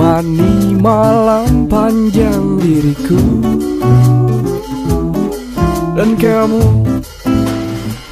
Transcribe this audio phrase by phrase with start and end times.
[0.00, 3.20] Menemani malam panjang diriku
[5.92, 6.64] Dan kamu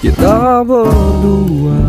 [0.04, 1.80] Kita berdua.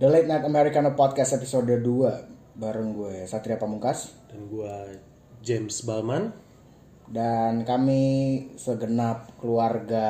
[0.00, 4.16] The Late Night Americano Podcast episode 2 bareng gue Satria Pamungkas.
[4.32, 4.96] Dan gua
[5.44, 6.32] James Balman.
[7.04, 8.00] Dan kami
[8.56, 10.08] segenap keluarga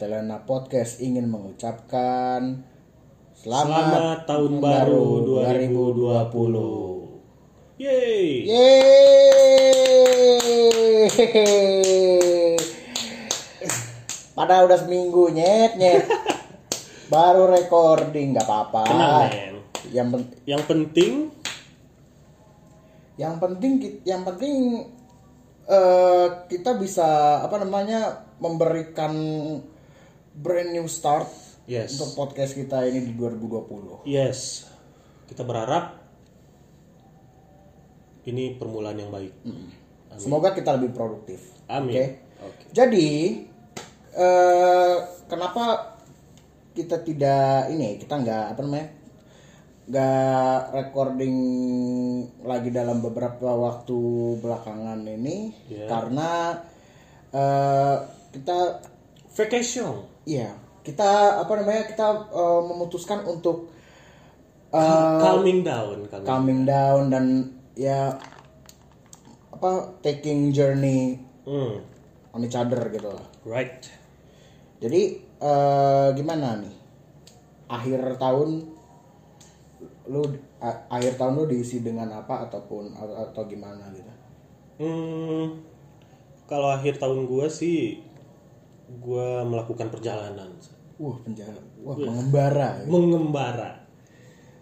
[0.00, 2.64] Telena Podcast ingin mengucapkan
[3.38, 9.78] selamat, selamat tahun baru 2020 Yeay Yeay.
[14.34, 16.02] Padahal udah seminggu nyet nyet.
[17.14, 18.82] Baru recording nggak apa-apa.
[19.94, 21.30] Yang pen- yang penting
[23.18, 24.82] yang penting yang penting
[25.70, 29.14] eh, kita bisa apa namanya memberikan
[30.34, 34.08] brand new start yes untuk podcast kita ini di 2020.
[34.08, 34.66] yes
[35.28, 36.00] kita berharap
[38.24, 39.32] ini permulaan yang baik
[40.18, 41.54] Semoga kita lebih produktif.
[41.70, 41.94] Amin.
[41.94, 42.04] Oke.
[42.42, 42.64] Oke.
[42.72, 43.38] Jadi
[44.10, 44.96] eh,
[45.28, 45.94] kenapa
[46.72, 48.88] kita tidak ini kita nggak apa namanya
[49.86, 51.36] nggak recording
[52.42, 53.98] lagi dalam beberapa waktu
[54.38, 55.86] belakangan ini Ya.
[55.86, 56.56] karena
[57.30, 57.96] eh,
[58.32, 58.82] kita
[59.30, 60.50] vacation Iya,
[60.88, 63.68] kita apa namanya kita eh, memutuskan untuk
[64.72, 66.24] eh, calming down calming.
[66.24, 67.24] calming down dan
[67.76, 68.16] ya
[69.52, 71.80] apa taking journey Hmm,
[72.32, 73.24] on each other gitu lah.
[73.44, 73.88] right
[74.78, 75.02] Jadi
[75.40, 76.74] eh, gimana nih?
[77.68, 78.64] Akhir tahun
[80.08, 80.24] lu
[80.58, 84.08] a- akhir tahun lu diisi dengan apa ataupun atau, atau gimana gitu.
[84.78, 85.44] hmm,
[86.48, 88.00] kalau akhir tahun gua sih
[89.00, 90.48] gua melakukan perjalanan
[90.98, 91.60] Wah, penjara.
[91.78, 92.68] Wah, mengembara.
[92.84, 93.70] mengembara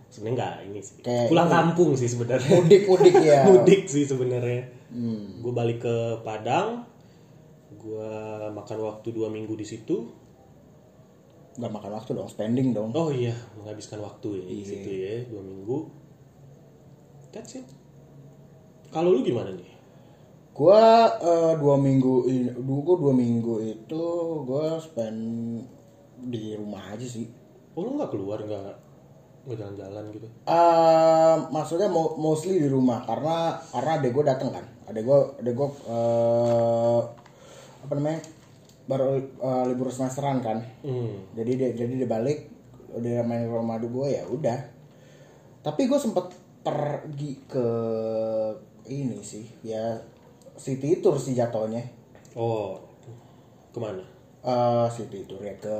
[0.06, 1.54] sebenarnya enggak ini sih Kayak pulang ini.
[1.54, 3.40] kampung sih sebenarnya Mudik-mudik ya.
[3.44, 5.42] mudik sih sebenarnya Hmm.
[5.42, 6.86] gue balik ke Padang
[7.74, 8.12] gue
[8.48, 10.06] makan waktu dua minggu di situ
[11.52, 12.92] Gak makan waktu dong, spending dong.
[12.92, 14.64] oh iya menghabiskan waktu ya di Iya.
[14.64, 15.78] situ ya dua minggu
[17.28, 17.66] that's it
[18.88, 19.74] kalau lu gimana nih
[20.52, 20.80] Gua
[21.12, 24.04] eh, dua minggu ini, gua dua minggu itu
[24.42, 25.20] gua spend
[26.26, 27.26] di rumah aja sih.
[27.72, 28.74] oh lu nggak keluar nggak
[29.46, 34.64] nggak jalan-jalan gitu Eh, maksudnya mo- mostly di rumah karena karena adek gue dateng kan,
[34.84, 37.00] adek gue adek gue eh,
[37.80, 38.20] apa namanya
[38.84, 41.34] baru eh, libur semesteran kan, hmm.
[41.34, 42.50] jadi dia jadi dia balik
[42.90, 44.58] udah main ke rumah gue ya udah.
[45.60, 46.26] Tapi gue sempet
[46.62, 47.66] pergi ke
[48.86, 49.94] ini sih ya
[50.54, 51.82] city tour sih jatuhnya.
[52.34, 52.78] oh
[53.70, 54.02] ke mana
[54.42, 55.76] eh city tour ya ke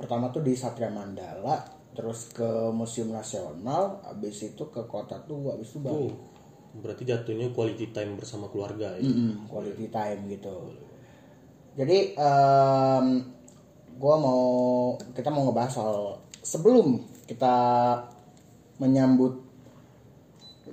[0.00, 1.60] pertama tuh di Satria Mandala
[1.92, 6.08] terus ke Museum Nasional habis itu ke kota tuh habis itu baru.
[6.08, 6.30] oh
[6.70, 9.02] berarti jatuhnya quality time bersama keluarga ya?
[9.02, 10.70] Mm-mm, quality time gitu.
[11.74, 13.06] Jadi em
[14.00, 14.42] gue mau
[15.12, 17.56] kita mau ngebahas soal sebelum kita
[18.80, 19.36] menyambut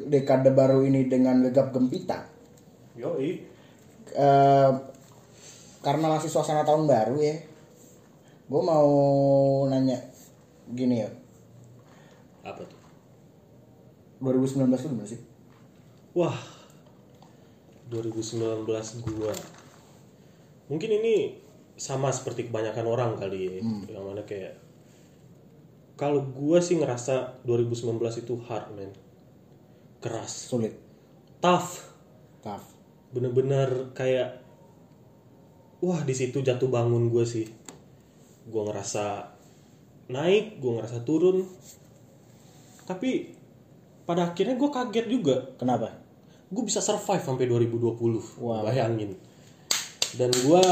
[0.08, 2.24] dekade baru ini dengan gegap gempita.
[2.96, 3.42] Yoi.
[4.14, 4.72] Eh,
[5.82, 7.36] karena masih suasana tahun baru ya
[8.48, 8.90] gue mau
[9.68, 10.00] nanya
[10.72, 11.10] gini ya
[12.48, 12.80] apa tuh
[14.24, 15.22] 2019 itu gimana sih
[16.18, 16.34] Wah,
[17.94, 18.66] 2019
[19.06, 19.30] gua.
[20.66, 21.38] Mungkin ini
[21.78, 23.54] sama seperti kebanyakan orang kali ya.
[23.86, 24.58] Yang mana kayak
[25.94, 28.90] kalau gua sih ngerasa 2019 itu hard, man.
[30.02, 30.74] Keras, sulit
[31.38, 31.86] tough.
[32.42, 32.66] tough
[33.14, 34.42] Bener-bener kayak
[35.86, 37.46] wah di situ jatuh bangun gue sih.
[38.48, 39.28] Gua ngerasa
[40.08, 41.44] naik, gua ngerasa turun.
[42.84, 43.36] Tapi
[44.04, 45.92] pada akhirnya gue kaget juga kenapa
[46.48, 48.64] gue bisa survive sampai 2020 Wow.
[48.64, 49.20] bayangin
[50.16, 50.64] dan gue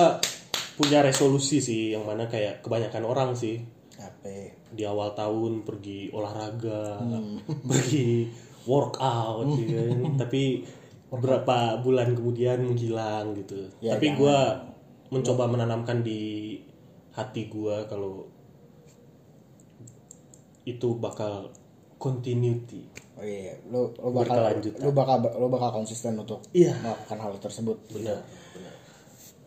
[0.74, 3.60] punya resolusi sih yang mana kayak kebanyakan orang sih
[4.00, 7.44] apa di awal tahun pergi olahraga Hmm.
[7.70, 8.32] pergi
[8.64, 10.16] workout gitu kan.
[10.16, 10.64] tapi
[11.12, 14.20] beberapa bulan kemudian menghilang gitu Ya, tapi jangan.
[14.24, 14.38] gue
[15.12, 16.56] mencoba menanamkan di
[17.16, 18.28] hati gue kalau
[20.66, 21.50] itu bakal
[21.96, 22.84] continuity.
[23.16, 26.76] Oh iya lu lu bakal lu bakal lu bakal konsisten untuk Iya.
[26.84, 27.78] melakukan hal tersebut.
[27.90, 28.20] Benar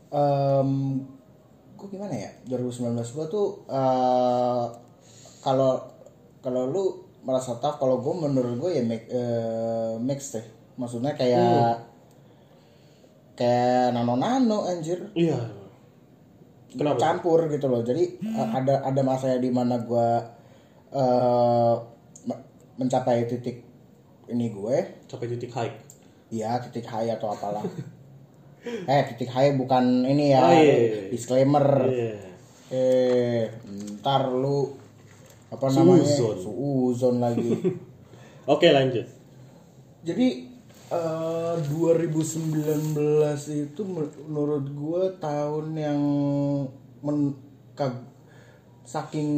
[0.09, 1.05] Em,
[1.77, 2.33] gue gimana ya?
[2.49, 4.65] 2019 gue tuh eh,
[5.45, 5.85] kalau
[6.41, 6.85] kalau lu
[7.21, 10.47] merasa tough kalau gue menurut gue ya make, eh, mix deh.
[10.81, 11.85] Maksudnya kayak
[13.37, 15.13] kayak nano nano anjir.
[15.13, 15.58] Iya
[16.71, 17.01] Kenapa?
[17.01, 20.09] campur gitu loh jadi uh, ada ada masanya di mana gue
[20.93, 21.75] uh,
[22.25, 22.45] me-
[22.77, 23.65] mencapai titik
[24.27, 25.73] ini gue Sampai titik high.
[26.29, 27.65] ya titik high atau apalah
[28.87, 31.01] eh titik high bukan ini ya Oh, iya, iya.
[31.09, 32.13] disclaimer Iya.
[32.69, 33.43] eh
[33.97, 34.77] ntar lu
[35.49, 36.37] apa namanya Suuzon.
[36.39, 37.49] suuzon lagi
[38.47, 39.05] Oke, lanjut.
[40.01, 40.48] jadi
[40.89, 42.97] eh, 2019
[43.53, 46.01] itu menurut gue tahun yang
[47.03, 47.37] men,
[47.75, 48.09] kag-
[48.85, 49.31] saking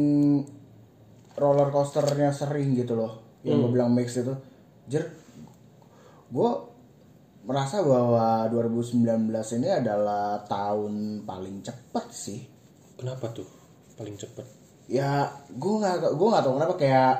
[1.35, 3.19] roller coasternya sering gitu loh.
[3.43, 4.31] Yang gue bilang mix itu.
[4.87, 5.11] Jer
[6.31, 6.49] gue
[7.41, 9.01] merasa bahwa 2019
[9.57, 12.39] ini adalah tahun paling cepet sih.
[12.95, 13.47] Kenapa tuh?
[13.97, 14.45] Paling cepet.
[14.91, 16.75] ya gue nggak gue nggak tahu kenapa.
[16.75, 17.15] Kayak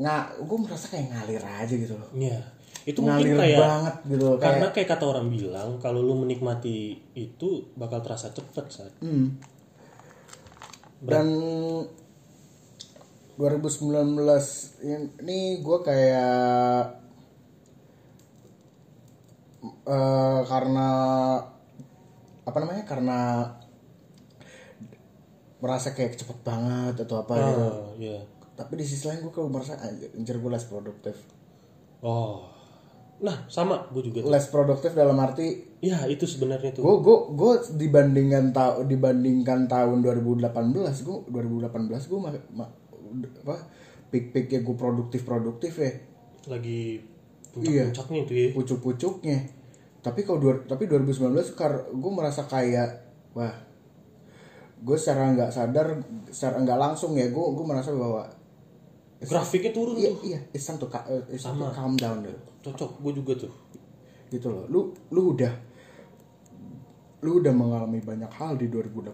[0.00, 2.40] nggak gue merasa kayak ngalir aja gitu loh Iya.
[2.88, 6.14] Itu mungkin ngalir kayak banget gitu loh karena kayak kayak kata orang bilang kalau lu
[6.16, 6.78] menikmati
[7.12, 8.94] itu bakal terasa cepet saat.
[8.98, 9.28] hmm.
[11.00, 11.26] dan
[13.36, 14.20] 2019
[15.20, 16.84] ini gue kayak
[19.84, 20.88] eh, karena
[22.40, 23.20] apa namanya karena
[25.60, 28.20] merasa kayak cepet banget atau apa gitu Oh, iya.
[28.60, 31.16] Tapi di sisi lain gue kalau merasa anjir, anjir gue less produktif
[32.00, 32.44] Oh.
[33.20, 34.20] Nah, sama gue juga.
[34.20, 34.28] tuh.
[34.28, 36.80] less produktif dalam arti Ya, itu sebenarnya tuh.
[36.80, 40.48] gue gue gue dibandingkan tahun dibandingkan tahun 2018
[41.00, 41.68] gue 2018
[42.02, 42.72] gue ma, ma-
[43.38, 43.56] apa
[44.08, 45.92] pik piknya gue produktif produktif ya
[46.48, 47.00] Lagi
[47.52, 47.90] Iya.
[47.90, 48.48] puncak-puncaknya itu ya.
[48.54, 49.38] pucuk pucuknya
[50.00, 52.88] tapi kalau dua, tapi 2019 kar gue merasa kayak
[53.30, 53.52] wah
[54.78, 58.24] gue secara nggak sadar secara nggak langsung ya gue gue merasa bahwa
[59.20, 60.20] Grafiknya turun iya tuh.
[60.24, 61.74] iya it's time to, ca- uh, it's time to Sama.
[61.74, 63.52] calm down deh Cocok, gue juga tuh.
[64.28, 64.80] gitu loh lu
[65.10, 65.52] lu udah
[67.20, 69.12] lu udah mengalami banyak hal di 2018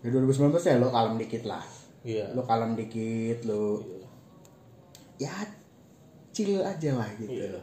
[0.00, 1.64] di 2019 ya lo kalem dikit lah
[2.04, 2.30] Iya.
[2.30, 3.80] lu kalem dikit lu
[5.16, 5.32] ya
[6.30, 7.58] chill aja lah gitu Iya.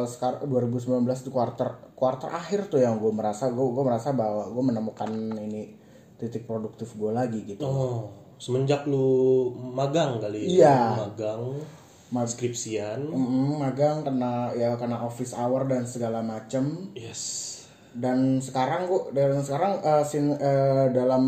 [0.06, 0.84] sekarang 2019
[1.18, 5.76] itu quarter quarter akhir tuh yang gue merasa gue gue merasa bahwa gue menemukan ini
[6.16, 7.62] titik produktif gue lagi gitu.
[7.62, 10.94] Oh semenjak lu magang kali Iya.
[10.94, 11.58] ya magang
[12.08, 13.10] Mag- skripsian.
[13.10, 17.56] Mm, magang kena ya kena office hour dan segala macam yes.
[17.92, 21.24] Dan sekarang gua dan sekarang eh, sin- eh, dalam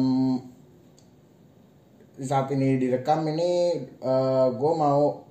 [2.16, 3.80] saat ini direkam ini
[4.52, 5.24] gue mau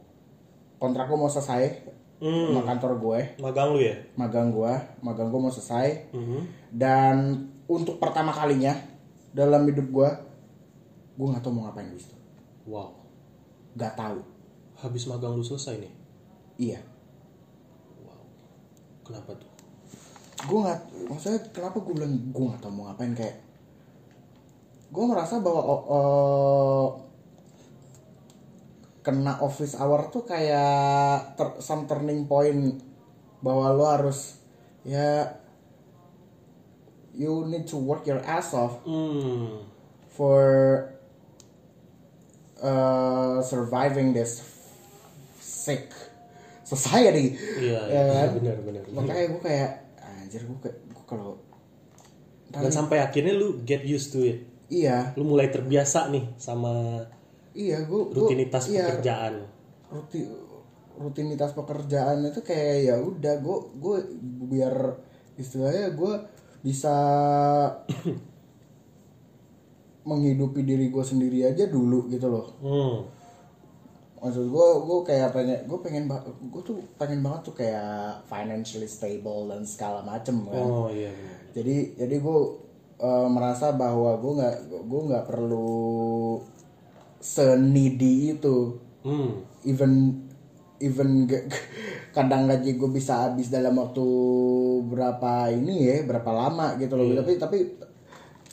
[0.78, 2.50] kontrak gue mau selesai Hmm.
[2.50, 3.94] sama kantor gue magang lu ya?
[4.18, 6.10] Magang gue magang gue mau selesai.
[6.10, 6.40] Mhm.
[6.74, 7.16] dan
[7.70, 8.74] untuk pertama kalinya
[9.30, 10.10] dalam hidup gue
[11.14, 12.18] gue nggak tahu mau ngapain di situ.
[12.66, 12.90] Wow.
[13.74, 14.18] Nggak tahu.
[14.78, 15.92] Habis magang lu selesai nih?
[16.58, 16.80] Iya.
[18.02, 18.22] Wow.
[19.06, 19.50] Kenapa tuh?
[20.42, 23.36] Gue nggak maksudnya kenapa gue bilang gue nggak tahu mau ngapain kayak
[24.88, 26.86] gue merasa bahwa oh, oh,
[29.08, 32.76] kena office hour tuh kayak ter, some turning point
[33.40, 34.36] bahwa lo harus
[34.84, 35.32] ya
[37.16, 39.64] you need to work your ass off hmm
[40.12, 40.42] for
[42.58, 44.42] uh, surviving this
[45.38, 45.88] sick
[46.66, 48.28] society iya Ya iya kan?
[48.42, 48.82] benar benar.
[48.92, 49.70] makanya gue kayak
[50.02, 51.38] anjir gue kayak gue kalau
[52.50, 56.98] dan sampai akhirnya lu get used to it iya lu mulai terbiasa nih sama
[57.56, 59.34] iya gue rutinitas iya, pekerjaan
[59.88, 60.20] ruti,
[60.98, 63.96] rutinitas pekerjaan itu kayak ya udah gue gue
[64.50, 64.74] biar
[65.38, 66.12] istilahnya gue
[66.60, 66.96] bisa
[70.08, 72.96] menghidupi diri gue sendiri aja dulu gitu loh hmm.
[74.18, 76.04] maksud gue gue kayak pengen gue pengen
[76.50, 81.38] gue tuh pengen banget tuh kayak financially stable dan segala macem kan oh iya bener.
[81.54, 82.38] jadi jadi gue
[82.98, 84.56] eh, merasa bahwa gue nggak
[84.90, 86.42] gue nggak perlu
[87.18, 88.78] senidi itu.
[89.02, 89.42] Hmm.
[89.66, 90.22] Even
[90.78, 91.26] even
[92.16, 94.04] kadang gaji gue bisa habis dalam waktu
[94.86, 97.18] berapa ini ya berapa lama gitu loh.
[97.18, 97.58] Tapi tapi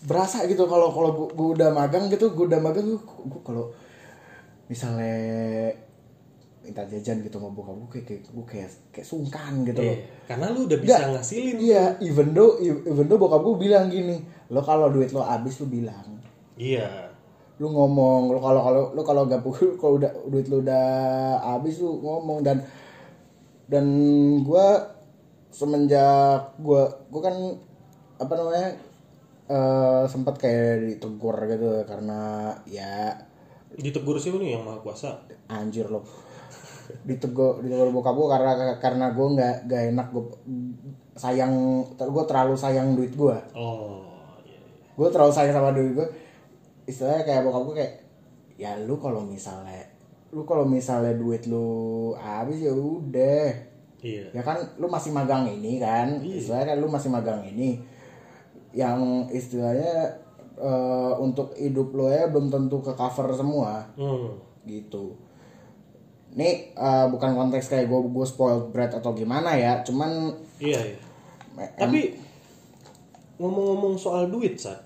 [0.06, 3.74] berasa gitu kalau kalau gue udah magang gitu gue udah magang gue kalau
[4.66, 5.74] misalnya
[6.66, 9.94] minta jajan gitu sama bokap gue kayak kayak gue kayak kayak sungkan gitu loh.
[9.94, 11.56] Iya, karena lu udah bisa Nggak, ngasilin.
[11.62, 14.18] iya even though even though bokap gue bilang gini
[14.50, 16.18] lo kalau duit lo habis lo bilang.
[16.58, 17.05] Iya
[17.56, 19.40] lu ngomong lu kalau kalau lu kalau gak
[19.80, 20.86] kalau udah duit lu udah
[21.40, 22.44] habis lu ngomong.
[22.44, 22.60] Dan
[23.72, 23.86] dan
[24.44, 24.92] gua
[25.50, 27.36] semenjak gua gua kan
[28.20, 28.70] apa namanya
[29.46, 33.14] eh sempat kayak ditegur gitu karena ya
[33.76, 35.16] ditegur siapa nih yang maha kuasa?
[35.48, 36.04] Anjir lo
[37.08, 40.24] ditegur ditegur bokap gua karena karena gua nggak nggak enak gua
[41.16, 43.40] sayang gua terlalu sayang duit gua.
[43.56, 44.04] Oh
[44.44, 44.94] iya, iya.
[44.96, 46.08] gue terlalu sayang sama duit gue
[46.86, 47.94] istilahnya kayak bokap gue kayak
[48.56, 49.84] ya lu kalau misalnya
[50.32, 53.48] lu kalau misalnya duit lu habis ya udah.
[54.04, 54.36] Iya.
[54.36, 56.20] Ya kan lu masih magang ini kan?
[56.20, 57.80] Istilahnya kan lu masih magang ini.
[58.76, 60.20] Yang istilahnya
[60.60, 63.88] eh, untuk hidup lo ya belum tentu ke cover semua.
[63.96, 64.36] Hmm.
[64.68, 65.16] Gitu.
[66.36, 71.00] Ini eh, bukan konteks kayak gue gue spoiled brat atau gimana ya cuman iya iya.
[71.80, 72.12] Tapi
[73.40, 74.84] ngomong-ngomong soal duit saat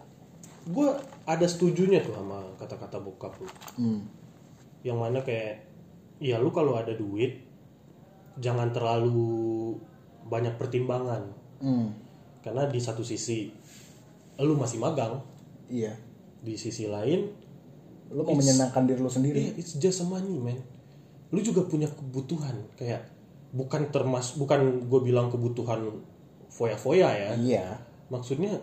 [0.69, 0.89] gue
[1.29, 3.45] ada setujunya tuh sama kata-kata bokap lu
[3.77, 4.01] hmm,
[4.81, 5.61] yang mana kayak
[6.17, 7.45] ya lu kalau ada duit
[8.39, 9.75] jangan terlalu
[10.27, 11.27] banyak pertimbangan.
[11.59, 11.91] Hmm,
[12.39, 13.51] karena di satu sisi
[14.39, 15.19] lu masih magang.
[15.67, 15.93] Iya.
[16.39, 17.27] Di sisi lain
[18.09, 19.37] lu mau menyenangkan diri lu sendiri.
[19.37, 20.57] Iya it's just a money man.
[21.35, 23.05] Lu juga punya kebutuhan kayak
[23.49, 25.99] bukan termas bukan gue bilang kebutuhan
[26.49, 27.31] foya-foya ya.
[27.35, 27.67] Iya.
[28.09, 28.57] Maksudnya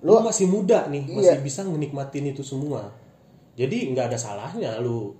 [0.00, 1.40] Lu- lu masih muda nih masih Iya.
[1.40, 2.88] bisa menikmatin itu semua
[3.52, 5.12] jadi nggak ada salahnya lu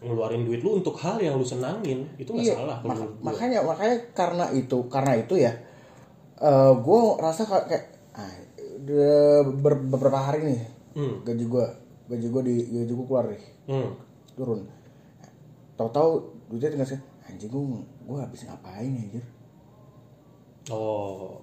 [0.00, 3.96] ngeluarin duit lu untuk hal yang lu senangin itu nggak Iya, salah mak- makanya makanya
[4.10, 5.52] karena itu karena itu ya
[6.74, 7.84] gue rasa kayak, kayak
[8.14, 8.32] ah,
[9.54, 10.60] ber- beberapa hari nih
[10.90, 11.20] Hmm.
[11.22, 11.66] gaji gue
[12.08, 13.90] gaji gue di gaji gue keluar nih hmm.
[14.34, 14.60] turun
[15.74, 16.10] tahu-tahu
[16.48, 17.62] duitnya tinggal sih anjing gue
[18.02, 19.24] gue habis ngapain ya anjir
[20.68, 21.36] oh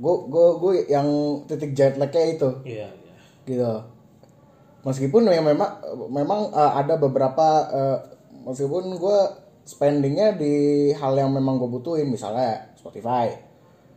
[0.00, 1.08] gue gue gue yang
[1.44, 2.48] titik jet lagnya itu.
[2.64, 3.72] Iya iya gitu.
[4.82, 5.78] Meskipun ya memang
[6.10, 7.98] memang uh, ada beberapa uh,
[8.48, 9.18] meskipun gue
[9.62, 13.50] spendingnya di hal yang memang gue butuhin misalnya Spotify.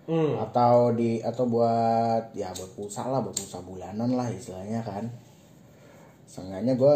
[0.06, 0.38] Hmm.
[0.38, 5.10] atau di atau buat ya buat pulsa lah buat pulsa bulanan lah istilahnya kan.
[6.30, 6.96] Seenggaknya gue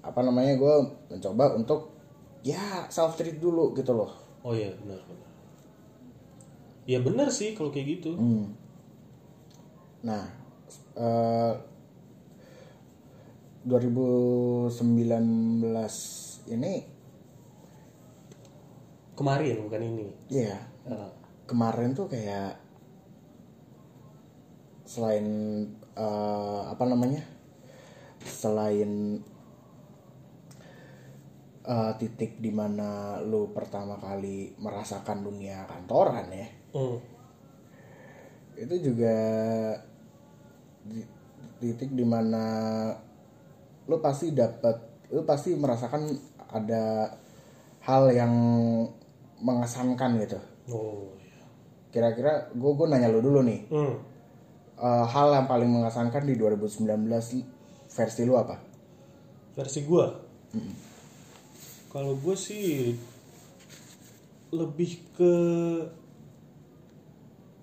[0.00, 0.74] apa namanya gue
[1.12, 1.92] mencoba untuk
[2.40, 4.16] ya self treat dulu gitu loh.
[4.40, 4.96] Oh iya benar
[6.92, 8.12] ya benar sih kalau kayak gitu.
[8.14, 8.52] Hmm.
[10.04, 10.28] Nah,
[10.98, 11.54] eh,
[13.62, 14.74] 2019
[16.50, 16.72] ini
[19.14, 20.08] kemarin bukan ini.
[20.28, 21.14] Ya Ah,
[21.46, 22.58] kemarin tuh kayak
[24.82, 25.26] selain
[25.94, 27.22] eh, apa namanya?
[28.26, 29.22] Selain
[31.62, 36.96] eh, titik di mana lu pertama kali merasakan dunia kantoran ya, hmm.
[38.58, 39.16] itu juga
[40.88, 41.08] di-
[41.62, 42.44] titik di mana
[43.86, 46.08] lu pasti dapat lu pasti merasakan
[46.52, 47.12] ada
[47.82, 48.32] hal yang
[49.42, 50.38] mengesankan gitu.
[50.70, 51.42] Oh iya.
[51.90, 53.60] Kira-kira gue gue nanya lu dulu nih.
[53.68, 53.94] Hmm.
[54.82, 56.88] eh, hal yang paling mengesankan di 2019
[57.92, 58.58] versi lu apa?
[59.54, 60.10] Versi gua?
[61.92, 62.96] Kalau gue sih
[64.52, 65.34] lebih ke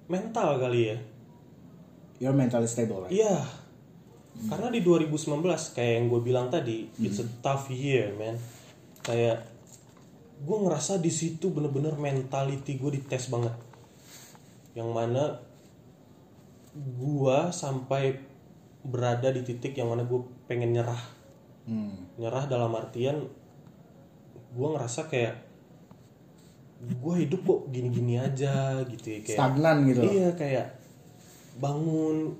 [0.09, 0.97] mental kali ya
[2.19, 3.39] you're mentally stable right Iya.
[4.47, 8.39] Karena di 2019 kayak yang gue bilang tadi, it's a tough year, man.
[9.03, 9.43] Kayak
[10.39, 13.51] gue ngerasa di situ bener-bener mentality gue dites banget.
[14.79, 15.23] Yang mana
[16.71, 18.15] gue sampai
[18.79, 21.03] berada di titik yang mana gue pengen nyerah.
[21.67, 22.15] hmm.
[22.15, 23.27] Nyerah dalam artian
[24.55, 25.48] gue ngerasa kayak
[26.79, 29.99] gue hidup kok gini-gini aja gitu ya kayak stagnan gitu.
[29.99, 30.67] Iya kayak
[31.59, 32.31] bangun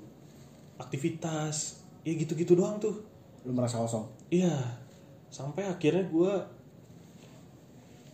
[0.80, 2.96] aktivitas ya gitu-gitu doang tuh.
[3.40, 4.52] lu merasa kosong Iya
[5.32, 6.32] sampai akhirnya gue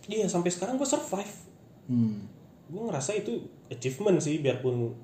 [0.07, 1.33] iya sampai sekarang gue survive.
[1.87, 2.15] hmm.
[2.67, 4.95] Gue ngerasa itu achievement sih biarpun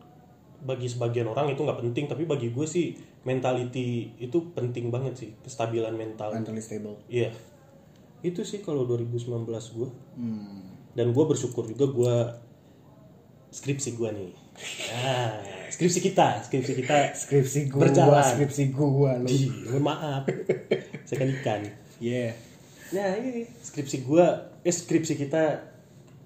[0.63, 5.29] bagi sebagian orang itu nggak penting tapi bagi gue sih mentality itu penting banget sih
[5.43, 6.31] kestabilan mental.
[6.31, 7.31] mentally stable Iya
[8.23, 9.27] itu sih kalau 2019
[9.75, 10.72] gue Hmm.
[10.93, 12.15] Dan gue bersyukur juga gue
[13.50, 14.31] skripsi gue nih
[14.95, 18.21] ah, skripsi kita skripsi kita Skripsi gua, Berjalan.
[18.23, 18.63] skripsi.
[19.25, 20.23] Ih, mohon maaf
[21.03, 21.62] saya kan ikan
[21.97, 22.33] Iya.
[22.91, 24.25] nah ini skripsi gue
[24.62, 25.73] eh skripsi kita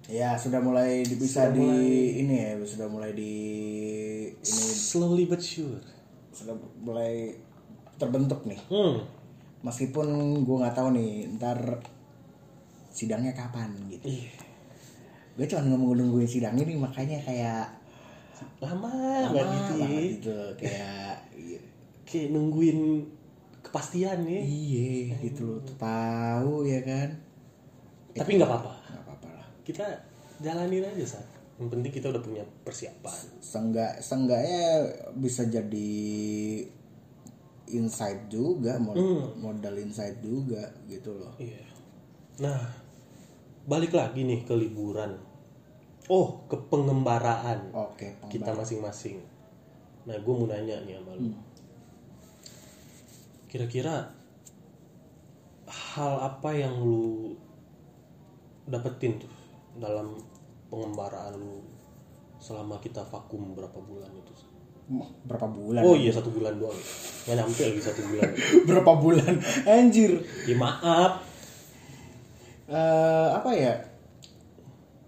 [0.07, 3.33] Ya, sudah mulai bisa Sudah di mulai- ini ya, sudah mulai di
[4.31, 5.83] ini slowly but sure
[6.31, 7.35] sudah mulai
[7.93, 8.55] terbentuk nih.
[8.67, 9.03] hmm.
[9.59, 10.07] Meskipun
[10.43, 11.83] gua nggak tahu nih ntar
[12.87, 14.07] sidangnya kapan gitu.
[14.07, 14.31] Ih,
[15.37, 17.69] Gue cuma ngomong nungguin sidang ini makanya kayak
[18.57, 21.59] lama lama banget gitu banget gitu kayak iya,
[22.09, 23.05] kayak nungguin
[23.61, 24.41] kepastian ya.
[24.41, 25.61] Iya gitu loh.
[25.77, 27.09] Tahu ya kan?
[28.17, 28.73] Tapi nggak apa-apa.
[28.89, 29.47] nggak apa-apa lah.
[29.61, 29.85] Kita
[30.41, 31.27] jalanin aja saat
[31.57, 33.41] yang penting kita udah punya persiapan.
[33.41, 35.93] Seenggak, seenggaknya bisa jadi
[37.67, 39.37] insight juga mod- Hmm.
[39.37, 41.33] modal insight juga gitu loh.
[41.37, 41.61] Iya.
[42.41, 42.61] Nah
[43.67, 45.26] balik lagi nih ke liburan
[46.07, 49.19] oh ke pengembaraan oke kita masing-masing.
[50.07, 51.31] Nah gue mau nanya nih sama lu.
[53.51, 54.11] Kira-kira
[55.67, 57.35] hal apa yang lu
[58.67, 59.31] dapetin tuh
[59.79, 60.15] dalam
[60.71, 61.63] pengembaraan lu
[62.39, 64.33] selama kita vakum berapa bulan itu
[65.27, 65.83] berapa bulan?
[65.83, 66.79] Oh iya satu bulan doang.
[67.27, 68.29] Nggak nyampe lagi satu bulan.
[68.71, 69.33] Berapa bulan?
[69.67, 70.23] Anjir.
[70.47, 71.19] Ya maaf.
[72.71, 73.75] Eh, apa ya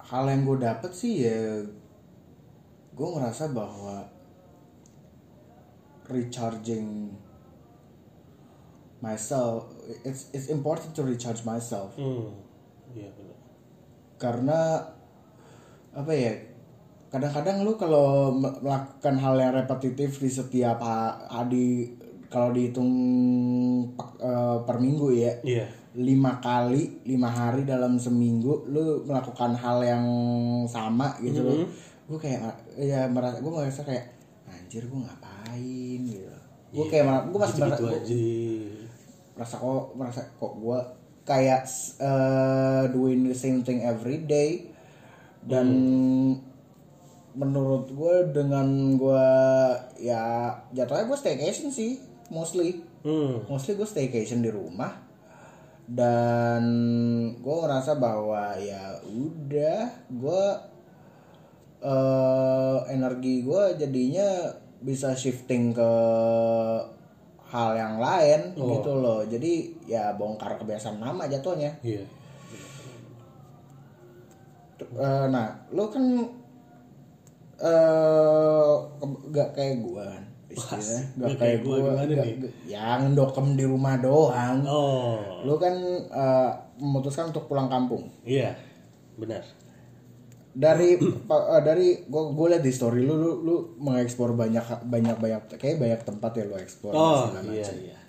[0.10, 1.62] hal yang gue dapet sih ya
[2.92, 4.04] gue ngerasa bahwa
[6.06, 7.14] recharging
[9.00, 9.70] myself
[10.04, 11.96] it's it's important to recharge myself.
[11.96, 12.34] Hmm
[12.90, 13.38] iya benar
[14.18, 14.82] karena
[15.94, 16.34] apa ya
[17.08, 21.86] kadang-kadang lu kalau me- melakukan hal yang repetitif di setiap ha- adi
[22.28, 22.90] kalau dihitung
[24.20, 25.66] eh, per minggu ya iya
[26.00, 30.06] lima kali lima hari dalam seminggu lu melakukan hal yang
[30.72, 31.68] sama gitu loh.
[32.08, 34.08] Gue kayak ya merasa gue merasa kayak
[34.48, 36.00] anjir gue ngapain?
[36.08, 36.32] Gitu.
[36.72, 38.16] Gue kayak gue masih merasa, gitu gua- aja.
[39.36, 40.80] merasa kok merasa kok gue
[41.28, 41.64] kayak
[42.00, 44.72] uh, doing the same thing every day.
[45.44, 45.68] Dan
[47.36, 49.28] menurut gue dengan gue
[50.00, 52.00] ya jatuhnya gue staycation sih
[52.32, 52.88] mostly.
[53.04, 53.44] Hmm.
[53.52, 55.09] Mostly gue staycation di rumah
[55.90, 56.62] dan
[57.36, 60.44] gue ngerasa bahwa ya udah gue
[61.80, 65.92] eh energi gue jadinya bisa shifting ke
[67.50, 68.78] hal yang lain Oh.
[68.78, 69.26] gitu loh.
[69.26, 71.74] Jadi ya bongkar kebiasaan lama jatuhnya.
[71.82, 72.06] Iya.
[74.80, 76.06] Eh, nah lo kan
[77.60, 80.82] eh ke- gak kayak gue kan gak
[81.22, 82.34] gak kayak gue gimana nih?
[82.66, 84.66] yang dokem di rumah doang.
[84.66, 85.46] Oh.
[85.46, 85.78] Lu kan
[86.10, 88.10] eh, memutuskan untuk pulang kampung.
[88.26, 88.58] Iya
[89.14, 89.46] benar.
[90.58, 90.98] Dari
[91.54, 95.78] eh, dari gua gue liat di story lu lu lu mengeksplor banyak banyak banyak kayak
[95.78, 97.76] banyak tempat ya lu eksplor oh iya macam.
[97.78, 98.00] iya.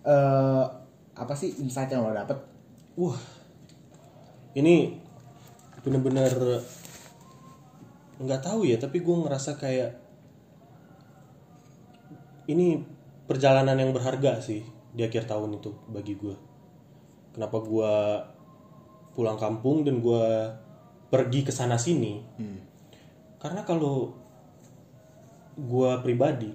[0.00, 0.64] Eh,
[1.20, 2.40] apa sih insight yang lo dapet?
[2.96, 3.20] Wah,
[4.56, 4.96] ini
[5.84, 6.32] bener-bener
[8.20, 9.99] nggak tahu ya, tapi gue ngerasa kayak
[12.50, 12.82] ini
[13.30, 16.34] perjalanan yang berharga sih di akhir tahun itu bagi gue.
[17.30, 17.92] Kenapa gue
[19.14, 20.50] pulang kampung dan gue
[21.06, 22.18] pergi ke sana sini?
[23.38, 24.10] Karena kalau
[25.54, 26.50] gue pribadi,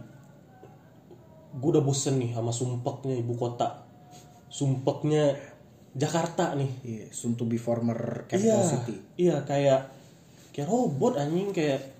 [1.55, 3.87] gue udah bosen nih sama sumpeknya ibu kota,
[4.51, 5.55] sumpeknya
[5.95, 6.71] Jakarta nih.
[6.83, 9.81] iya soon to be former capital iya, city Iya kayak
[10.51, 11.94] kayak robot anjing kayak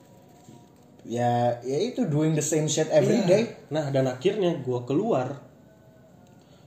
[1.05, 3.29] ya ya itu doing the same shit every Iya.
[3.29, 5.37] day Nah dan akhirnya gue keluar,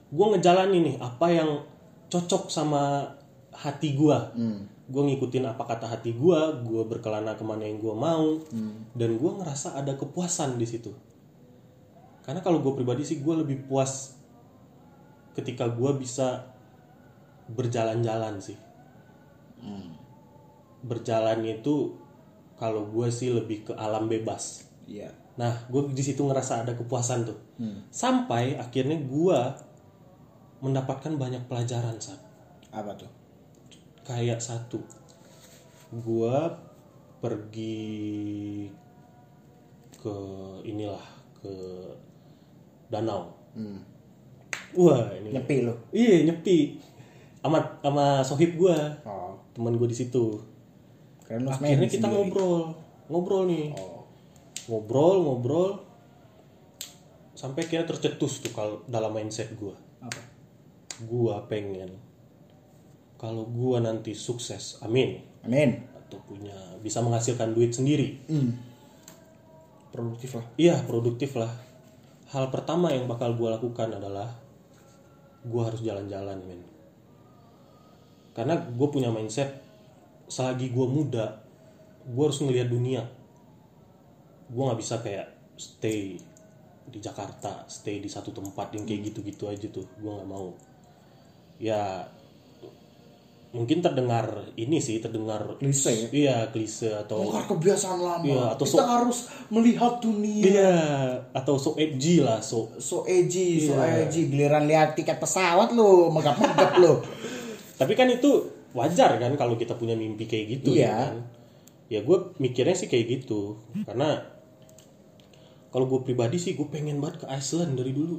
[0.09, 1.49] gue ngejalanin nih apa yang
[2.07, 3.13] cocok sama
[3.51, 4.17] hati gue.
[4.89, 8.41] Gue ngikutin apa kata hati gue, gue berkelana ke mana yang gue mau,
[8.97, 10.89] dan gue ngerasa ada kepuasan di situ.
[12.25, 14.17] Karena kalau gue pribadi sih gue lebih puas
[15.37, 16.49] ketika gue bisa
[17.53, 18.57] berjalan-jalan sih.
[20.79, 21.93] Berjalan itu
[22.59, 24.67] kalau gue sih lebih ke alam bebas.
[24.83, 25.07] iya.
[25.39, 27.39] Nah, gue di situ ngerasa ada kepuasan tuh.
[27.87, 29.39] Sampai akhirnya gue
[30.59, 32.19] mendapatkan banyak pelajaran saat
[32.75, 33.07] apa tuh?
[34.03, 34.83] Kayak satu,
[35.95, 36.35] gue
[37.23, 38.67] pergi
[39.95, 40.15] ke
[40.67, 41.07] inilah
[41.39, 41.55] ke
[42.91, 43.31] danau.
[44.75, 46.77] Wah ini nyepi lo iya nyepi,
[47.47, 49.33] amat sama sohib gue, oh.
[49.55, 50.48] Teman gue di situ.
[51.37, 51.93] Lo Akhirnya sendiri.
[51.93, 52.73] kita ngobrol,
[53.05, 53.69] ngobrol nih.
[53.77, 54.09] oh.
[54.65, 55.69] Ngobrol ngobrol.
[57.37, 60.21] Sampai kira tercetus tuh kalau dalam mindset gue apa?
[61.05, 62.09] Gue pengen
[63.19, 65.19] kalau gua nanti sukses amin.
[65.43, 65.83] Amin.
[65.91, 68.15] Atau punya bisa menghasilkan duit sendiri.
[68.31, 68.55] Hmm.
[69.91, 70.45] produktif lah.
[70.55, 71.51] Iya produktif lah.
[72.31, 74.31] Hal pertama yang bakal gua lakukan adalah
[75.43, 76.61] gua harus jalan-jalan men.
[78.31, 79.51] Karena gue punya mindset
[80.29, 81.25] selagi gua muda
[82.07, 83.03] gua harus ngelihat dunia.
[84.49, 86.15] Gua nggak bisa kayak stay
[86.89, 89.85] di Jakarta stay di satu tempat yang kayak gitu-gitu aja tuh.
[89.99, 90.53] Gua nggak mau.
[91.59, 92.07] Ya
[93.49, 96.07] mungkin terdengar ini sih terdengar Klise ya?
[96.13, 98.21] iya klise atau Bongkar kebiasaan lama.
[98.21, 99.17] Iya, atau kita so- harus
[99.49, 100.43] melihat dunia.
[100.45, 100.75] Iya,
[101.33, 104.05] atau so edgy lah, so so edgy so Iya.
[104.05, 104.29] edgy.
[104.29, 107.01] Giliran lihat tiket pesawat lu megap-megap lu.
[107.81, 110.87] Tapi kan itu wajar kan kalau kita punya mimpi kayak gitu Iya.
[110.87, 111.17] ya kan.
[111.89, 113.57] Ya gue mikirnya sih kayak gitu.
[113.83, 114.21] Karena
[115.69, 118.17] kalau gue pribadi sih gue pengen banget ke Iceland dari dulu.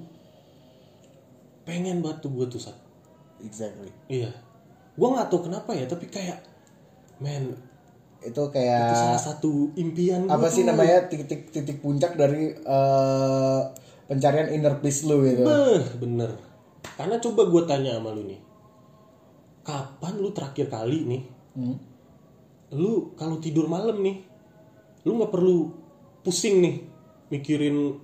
[1.65, 2.77] Pengen banget tuh gue tuh saat.
[3.41, 4.29] exactly Iya.
[4.93, 6.45] Gue nggak tahu kenapa ya, tapi kayak
[7.25, 7.57] men
[8.21, 10.77] itu itu kayak salah satu impian apa sih tuh.
[10.77, 13.61] namanya titik titik puncak dari eh,
[14.05, 16.37] pencarian inner peace lu gitu Beh, bener.
[17.01, 18.37] Karena coba gue tanya sama lu nih.
[19.61, 21.23] Kapan lu terakhir kali nih?
[21.57, 21.77] Hmm.
[22.77, 24.23] Lu kalau tidur malam nih,
[25.05, 25.69] lu nggak perlu
[26.25, 26.77] pusing nih
[27.31, 27.99] mikirin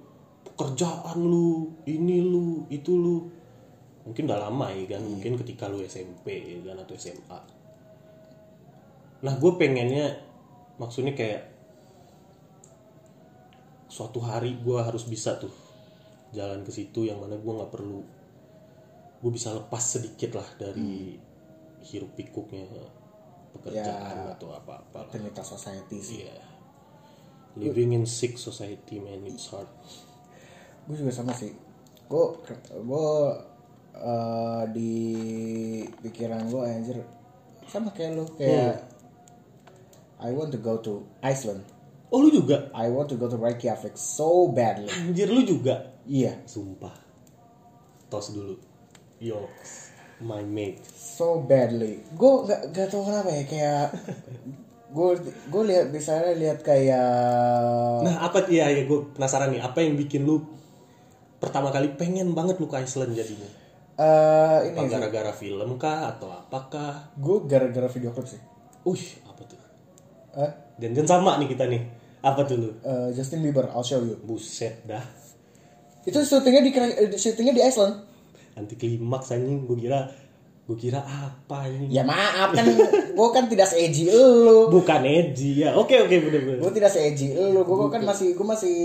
[0.46, 3.16] pekerjaan lu, ini lu, itu lu.
[4.06, 7.40] Mungkin udah lama ya kan, mungkin ketika lu SMP ya kan atau SMA.
[9.26, 10.22] Nah, gue pengennya
[10.76, 11.56] maksudnya kayak
[13.96, 15.52] suatu hari gue harus bisa tuh
[16.36, 18.04] jalan ke situ yang mana gue nggak perlu
[19.24, 21.16] gue bisa lepas sedikit lah dari
[21.86, 22.66] hiruk pikuknya
[23.54, 26.20] pekerjaan atau apa apa rutinitas society sih.
[26.26, 26.36] Iya.
[27.56, 29.70] Living in sick society man it's hard.
[30.84, 31.54] Gue juga sama sih.
[32.10, 32.36] Gue
[32.68, 33.10] gue
[33.96, 34.94] eh, di
[36.04, 36.98] pikiran gue anjir
[37.66, 38.86] sama kayak lu kayak
[40.16, 41.64] I want to go to Iceland.
[42.12, 42.70] Oh lu juga?
[42.72, 44.88] I want to go to Reykjavik so badly.
[44.92, 45.96] Anjir lu juga?
[46.06, 46.46] Iya.
[46.46, 46.94] Sumpah.
[48.06, 48.54] Tos dulu.
[49.18, 49.48] Yo
[50.20, 50.80] my mate.
[50.92, 52.00] So badly.
[52.14, 53.84] Gue gak gak tau kenapa ya kayak
[54.96, 55.08] gue
[55.50, 57.10] gue lihat misalnya lihat kayak
[58.00, 60.40] nah apa ya ya gue penasaran nih apa yang bikin lu
[61.36, 63.50] pertama kali pengen banget lu ke Iceland jadinya?
[63.96, 67.12] Eh ini apa gara-gara film kah atau apakah?
[67.16, 68.40] Gue gara-gara video klip sih.
[68.84, 69.58] Uih, apa tuh?
[70.36, 71.82] Eh, Jangan sama nih kita nih.
[72.20, 72.70] Apa tuh lu?
[72.80, 74.16] eh, Justin Bieber I'll show you.
[74.20, 75.02] Buset dah.
[76.06, 77.98] itu syutingnya di eh, syutingnya di Iceland
[78.56, 79.64] Anti klimaks anjing.
[79.64, 80.08] Gue kira
[80.66, 81.86] gue kira apa ini?
[81.88, 85.70] ya maaf kan gue kan tidak se-edgy lu Bukan edgy ya.
[85.72, 86.58] Oke oke bener bener.
[86.58, 88.76] gue tidak se-edgy lu gue kan masih gue masih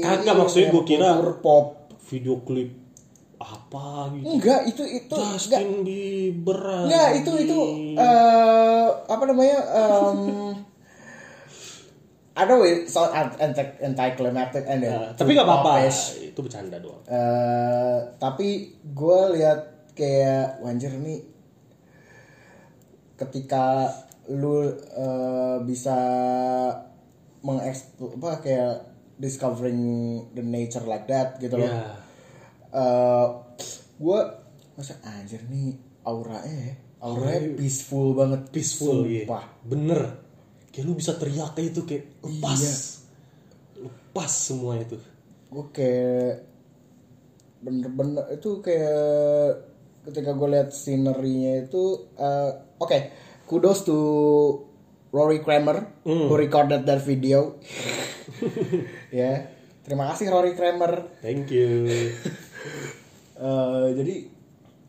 [0.00, 2.72] Kagak, maksudnya gua kira- pop Video klip
[3.36, 4.24] apa gitu?
[4.32, 6.60] enggak itu itu enggak Justin Bieber.
[6.88, 7.58] enggak itu itu
[7.94, 10.16] eh apa namanya em
[12.44, 15.88] Know it sound anti anticlimactic and Nah, tapi nggak apa-apa.
[16.20, 17.00] Itu bercanda doang.
[17.08, 21.24] Eh, tapi gue lihat kayak wanjir nih
[23.16, 23.88] ketika
[24.28, 25.96] lu eh, bisa
[27.40, 28.74] mengeksplor apa kayak
[29.16, 29.80] discovering
[30.36, 31.72] the nature like that gitu loh.
[31.72, 31.96] Ya.
[32.76, 33.26] Eh,
[33.96, 34.20] gue
[34.76, 35.72] masa anjir nih
[36.04, 39.24] auranya ya, auranya peaceful banget, Peaceful iya.
[39.24, 39.44] Sumpah.
[39.64, 40.25] Bener.
[40.76, 42.60] Kayak lu bisa teriak kayak itu kayak lepas.
[42.60, 42.74] Iya.
[43.82, 45.00] Lepas semua itu.
[45.46, 46.42] gue kayak
[47.58, 49.62] bener-bener itu kayak
[50.04, 51.84] ketika gue lihat scenery-nya itu
[52.14, 52.98] eh, oke
[53.44, 53.96] kudos to
[55.08, 57.56] Rory Kramer who recorded that video
[59.14, 59.48] ya
[59.80, 61.70] terima kasih Rory Kramer Thank you.
[63.36, 64.14] Eh, jadi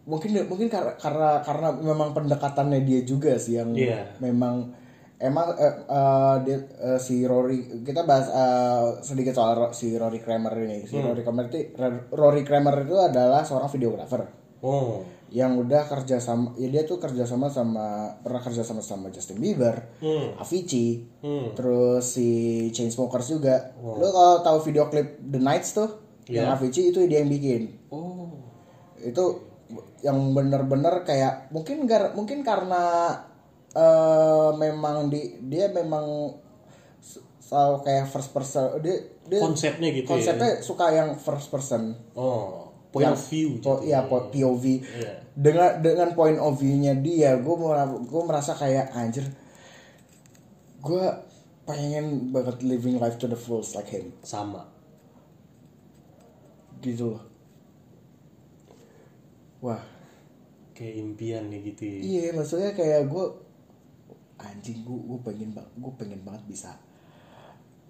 [0.04, 4.16] mungkin mungkin karena karena karena memang pendekatannya dia juga sih yang Iya.
[4.18, 4.72] memang
[5.20, 10.20] emang eh, eh, dia, eh, si Rory kita bahas eh, sedikit soal Ro- si Rory
[10.20, 11.74] Kramer ini si Rory Kramer itu
[12.12, 14.24] Rory Kramer itu adalah seorang videografer
[14.58, 15.06] Oh.
[15.30, 19.38] yang udah kerja sama ya dia tuh kerja sama sama pernah kerja sama sama Justin
[19.38, 20.34] Bieber, Hmm.
[20.36, 21.54] Avicii, Hmm.
[21.54, 22.30] terus si
[22.72, 23.78] Chainsmokers juga.
[23.78, 25.90] Lu kalau tahu video klip The Nights tuh
[26.26, 26.58] yang Iya.
[26.58, 28.34] Avicii itu dia yang bikin Oh.
[28.98, 29.46] itu
[30.02, 33.14] yang bener-bener kayak mungkin gar, mungkin karena
[33.78, 36.34] eh, memang di dia memang
[37.40, 40.12] selalu kayak first person dia, dia Konsepnya gitu ya?
[40.12, 43.56] konsepnya suka yang first person Oh, point yang of view.
[43.58, 44.04] po- gitu.
[44.04, 45.14] po- POV Iya.
[45.32, 47.56] dengan dengan point of view-nya dia gue
[48.04, 49.24] gue merasa kayak anjir
[50.78, 51.04] gue
[51.64, 54.68] pengen banget living life to the fullest like him Sama.
[56.78, 57.24] gitu loh
[59.60, 59.82] wah
[60.72, 62.00] kayak impian nih gitu ya.
[62.00, 63.26] iya maksudnya kayak gue
[64.38, 66.72] anjing gue gue pengen banget gue pengen banget bisa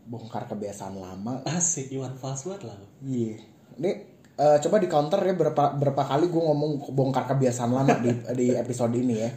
[0.08, 2.80] bongkar kebiasaan lama asik Iwan Fals banget lah?
[3.04, 3.36] Iya.
[3.78, 3.92] Ini
[4.40, 8.48] eh, coba di counter ya berapa berapa kali gue ngomong bongkar kebiasaan lama di di
[8.56, 9.32] episode ini ya.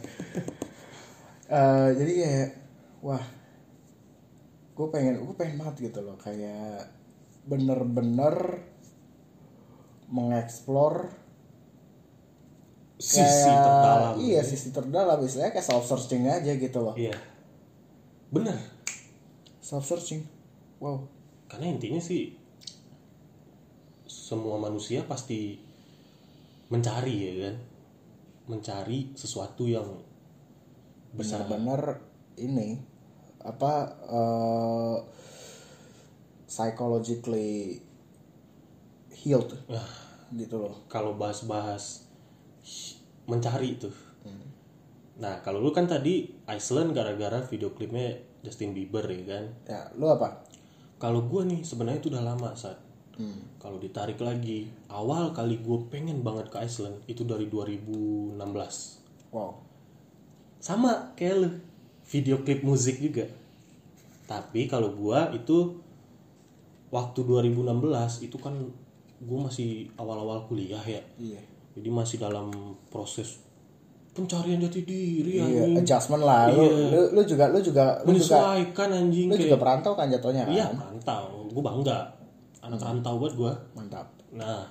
[1.51, 2.49] Eh, jadi kayak
[3.03, 3.23] wah
[4.71, 6.87] gue pengen gue pengen banget gitu loh kayak
[7.43, 8.63] bener-bener
[10.07, 11.11] mengeksplor
[13.01, 13.17] sisi
[13.49, 14.13] kayak- terdalam.
[14.21, 16.93] iya sisi terdalam istilahnya kayak self searching aja gitu loh.
[16.93, 17.17] Iya.
[18.29, 18.53] Bener.
[19.59, 20.21] Self searching
[20.77, 21.01] wow.
[21.49, 22.37] Karena intinya sih
[24.05, 25.57] semua manusia pasti
[26.69, 27.55] mencari ya kan?
[28.47, 29.87] Mencari sesuatu yang
[31.11, 31.99] bisa benar-benar
[32.37, 32.79] ini
[33.41, 33.73] apa
[34.07, 34.97] eh,
[36.47, 37.79] psychologically
[39.11, 39.87] healed Ah,
[40.31, 40.75] gitu loh.
[40.87, 42.07] Kalau bahas-bahas
[43.29, 43.89] mencari itu.
[45.21, 49.43] Nah kalau lu kan tadi Iceland gara-gara video klipnya Justin Bieber ya kan?
[49.69, 50.41] Ya lu apa?
[50.97, 52.77] Kalau gue nih sebenarnya itu udah lama saat
[53.61, 58.33] kalau ditarik lagi awal kali gue pengen banget ke Iceland itu dari 2016
[59.29, 59.53] wow.
[60.61, 61.49] Sama kayak lu
[62.05, 63.25] video klip musik juga.
[64.29, 65.81] Tapi kalau gua itu
[66.93, 68.53] waktu 2016 itu kan
[69.25, 71.01] gua masih awal-awal kuliah ya.
[71.17, 72.47] Iya jadi masih dalam
[72.87, 73.39] proses
[74.11, 76.87] pencarian jati diri iya anjing adjustment lah lu, Iya.
[76.89, 80.43] lu lu juga lu juga lu juga menyesuaikan anjing lu kayak juga perantau kan jatuhnya
[80.43, 81.99] kan iya rantau gue bangga
[82.61, 84.63] anak rantau buat gua mantap Nah,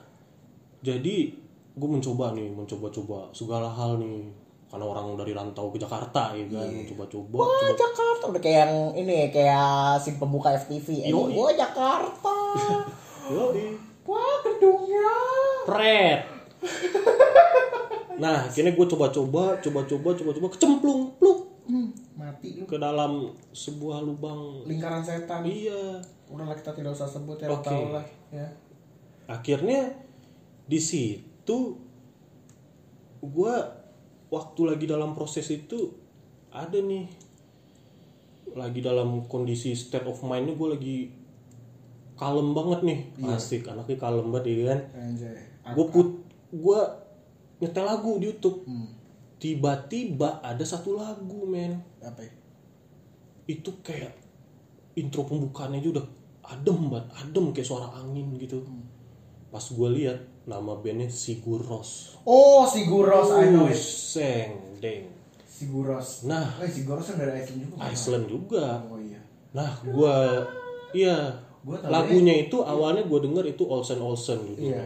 [0.81, 1.37] jadi
[1.71, 4.25] gue mencoba nih, mencoba-coba segala hal nih.
[4.65, 7.37] Karena orang dari rantau ke Jakarta ya kan, mencoba-coba.
[7.37, 11.05] Wah coba- Jakarta udah kayak yang ini kayak si pembuka FTV.
[11.05, 12.37] Eh, gua Jakarta.
[13.37, 13.77] Yoi.
[14.03, 15.13] Wah gedungnya.
[15.69, 16.21] Pret.
[18.21, 22.67] Nah, akhirnya gue coba-coba, coba-coba, coba-coba, kecemplung, pluk Hmm, mati lu.
[22.67, 24.67] ke dalam sebuah lubang.
[24.67, 25.47] Lingkaran setan.
[25.47, 26.03] Iya.
[26.27, 28.03] Udahlah kita tidak usah sebut ya, tau lah
[28.35, 28.43] ya.
[29.25, 29.95] Akhirnya
[30.67, 31.59] di situ
[33.21, 33.55] gue
[34.31, 35.95] waktu lagi dalam proses itu
[36.51, 37.07] ada nih
[38.51, 40.99] lagi dalam kondisi state of mindnya gue lagi
[42.15, 44.81] kalem banget nih asik anaknya kalem banget ya kan
[45.71, 46.09] gue put
[46.51, 46.81] gue
[47.59, 48.91] nyetel lagu di YouTube Hmm.
[49.37, 52.33] tiba-tiba ada satu lagu men Apa ya?
[53.47, 54.13] itu kayak
[54.95, 56.07] intro pembukaannya aja udah
[56.45, 58.63] adem banget adem kayak suara angin gitu
[59.49, 63.75] pas gue lihat nama bandnya Sigur Ros Oh, Siguros, I know it.
[63.75, 65.11] seng deng
[65.45, 66.25] Siguros.
[66.25, 66.57] Nah.
[66.59, 67.77] eh Siguros kan dari Iceland juga.
[67.85, 69.21] Iceland juga Oh iya.
[69.51, 70.15] nah gue
[70.93, 71.17] iya
[71.85, 74.85] lagunya itu awalnya gue denger itu Olsen Olsen gitu Iya.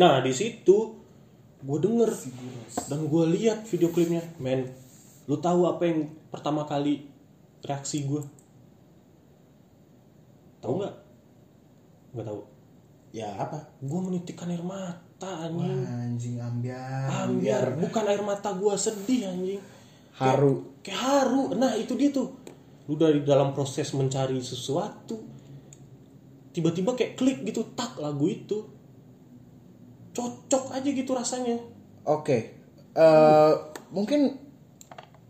[0.00, 0.96] Nah di situ
[1.60, 2.08] gue denger
[2.88, 4.24] dan gue lihat video klipnya.
[4.40, 4.64] Men
[5.28, 7.04] lu tahu apa yang pertama kali
[7.60, 8.22] reaksi gue
[10.64, 10.94] tahu nggak?
[12.16, 12.40] Nggak tahu.
[13.10, 13.58] Ya apa?
[13.82, 16.36] gue menitikkan air mata anjing Wah, anjing.
[16.38, 17.06] ambiar.
[17.26, 17.64] ambiar.
[17.76, 19.60] bukan air mata gue sedih anjing.
[20.16, 20.80] Haru.
[20.80, 21.52] kayak haru.
[21.60, 22.32] Nah itu dia tuh.
[22.88, 25.30] Lu dari dalam proses mencari sesuatu
[26.50, 28.79] tiba-tiba kayak klik gitu tak lagu itu
[30.10, 31.56] cocok aja gitu rasanya
[32.02, 32.56] Oke.
[32.90, 33.52] Eh
[33.90, 34.34] mungkin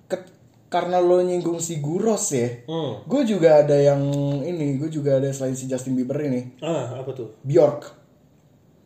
[0.06, 0.30] ke-
[0.66, 2.62] karena lo nyinggung si Guros ya.
[2.64, 3.04] hmm.
[3.04, 4.00] Gue juga ada yang
[4.40, 7.90] ini, gue juga ada selain si Justin Bieber ini, ah apa tuh Bjork.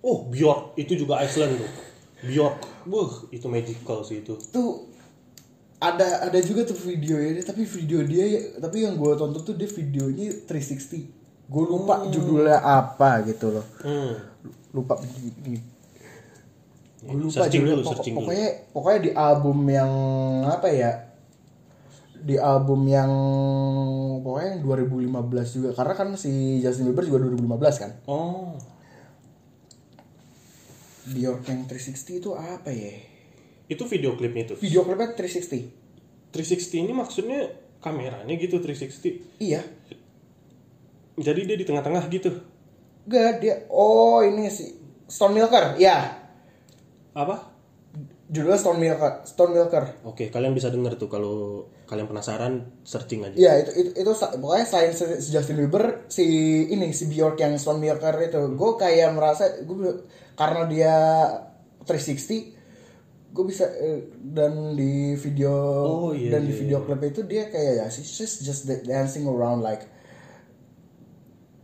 [0.00, 1.70] oh Bjork itu juga Iceland tuh
[2.22, 4.88] Bjork Wah, itu magical sih itu Tuh
[5.76, 8.24] ada ada juga tuh video ya, tapi video dia
[8.59, 11.44] tapi yang gue tonton tuh dia videonya 360.
[11.44, 13.66] Gue lupa judulnya apa gitu loh.
[13.78, 14.12] hmm.
[14.72, 14.96] Lupa.
[17.05, 18.21] Gue lupa Searching dulu, Pokok- searching dulu.
[18.25, 19.90] pokoknya pokoknya di album yang
[20.47, 20.90] apa ya?
[22.17, 23.11] Di album yang
[24.21, 25.12] pokoknya yang 2015
[25.53, 27.90] juga karena kan si Justin Bieber juga 2015 kan.
[28.07, 28.57] oh
[31.05, 32.97] Bjork yang 360 itu apa ya?
[33.64, 36.33] itu video klipnya tuh Video klipnya 360.
[36.33, 37.40] 360 ini maksudnya
[37.79, 39.61] kameranya gitu 360 Iya.
[41.14, 42.33] jadi dia di tengah-tengah gitu
[43.05, 43.69] Gak dia.
[43.69, 44.73] Oh ini si
[45.05, 45.77] Stone Milker.
[45.77, 46.23] Ya.
[47.14, 47.55] Apa
[48.27, 49.22] Judulnya Stone Milker.
[49.22, 49.85] Stone Milker.
[50.03, 54.66] oke kalian bisa denger tuh kalau kalian penasaran searching aja Iya itu, itu itu pokoknya
[54.66, 56.24] selain si Justin Bieber si
[56.66, 60.03] ini si Bjork yang Stone Milker itu gue kayak merasa gue
[60.35, 60.94] karena dia
[61.87, 67.22] 360 gue bisa eh, dan di video Oh, iya, dan di iya, video klip itu
[67.22, 69.87] dia kayak ya she's just just da- dancing around like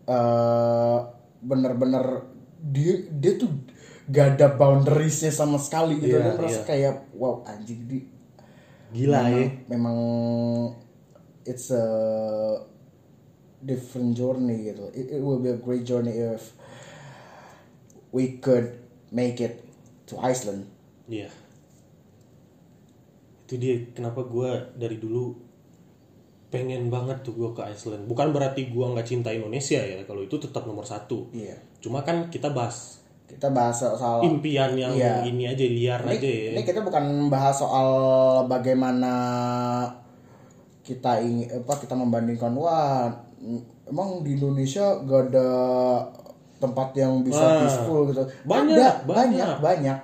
[0.07, 0.99] eh
[1.41, 2.27] bener-bener
[2.61, 3.49] dia dia tuh
[4.11, 6.67] gak ada boundariesnya sama sekali gitu Dia merasa iya.
[6.67, 8.01] kayak wow anjing di
[8.91, 9.47] Gila memang, ya.
[9.71, 9.99] memang
[11.47, 11.87] it's a
[13.63, 16.53] different journey gitu it, it will be a great journey if
[18.11, 18.83] we could
[19.15, 19.63] make it
[20.11, 20.67] to Iceland
[21.11, 21.31] Iya.
[23.45, 25.35] Itu dia kenapa gue dari dulu
[26.55, 28.07] pengen banget tuh gue ke Iceland.
[28.07, 30.07] Bukan berarti gue nggak cinta Indonesia ya.
[30.07, 31.27] Kalau itu tetap nomor satu.
[31.35, 33.00] iya Cuma kan kita bahas
[33.31, 35.23] kita bahas soal impian yang Iya.
[35.25, 36.51] ini aja liar ini, aja ya.
[36.53, 37.89] ini kita bukan bahas soal
[38.45, 39.15] bagaimana
[40.83, 43.07] kita ingin apa kita membandingkan wah
[43.87, 45.49] emang di Indonesia gak ada
[46.59, 47.63] tempat yang bisa Ah.
[47.63, 49.07] peaceful gitu Banyak, Ada, banyak.
[49.07, 49.99] banyak banyak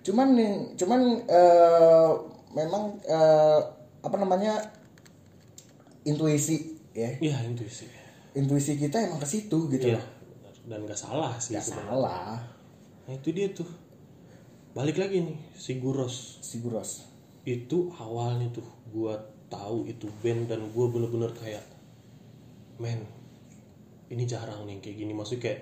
[0.00, 0.28] cuman
[0.74, 2.10] cuman eh,
[2.50, 3.58] memang eh,
[4.00, 4.56] apa namanya
[6.02, 6.56] intuisi
[6.90, 7.84] ya Iya intuisi.
[8.32, 10.54] intuisi kita emang ke situ gitu loh benar.
[10.62, 11.52] Dan nggak salah sih.
[11.52, 12.38] Gak salah
[13.10, 13.66] Nah itu dia tuh.
[14.70, 16.38] Balik lagi nih si Guros.
[16.46, 17.10] si Guros.
[17.42, 19.10] Itu awalnya tuh gue
[19.50, 21.66] tahu itu band dan gue bener-bener kayak
[22.78, 23.02] men
[24.14, 25.10] ini jarang nih kayak gini.
[25.10, 25.60] Maksudnya kayak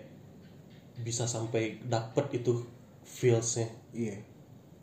[1.00, 2.68] bisa sampai dapet itu
[3.00, 3.72] feelsnya.
[3.96, 4.20] Iya.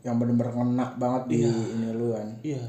[0.02, 2.34] Yang bener-bener ngena banget di ini lu kan.
[2.42, 2.66] Iya.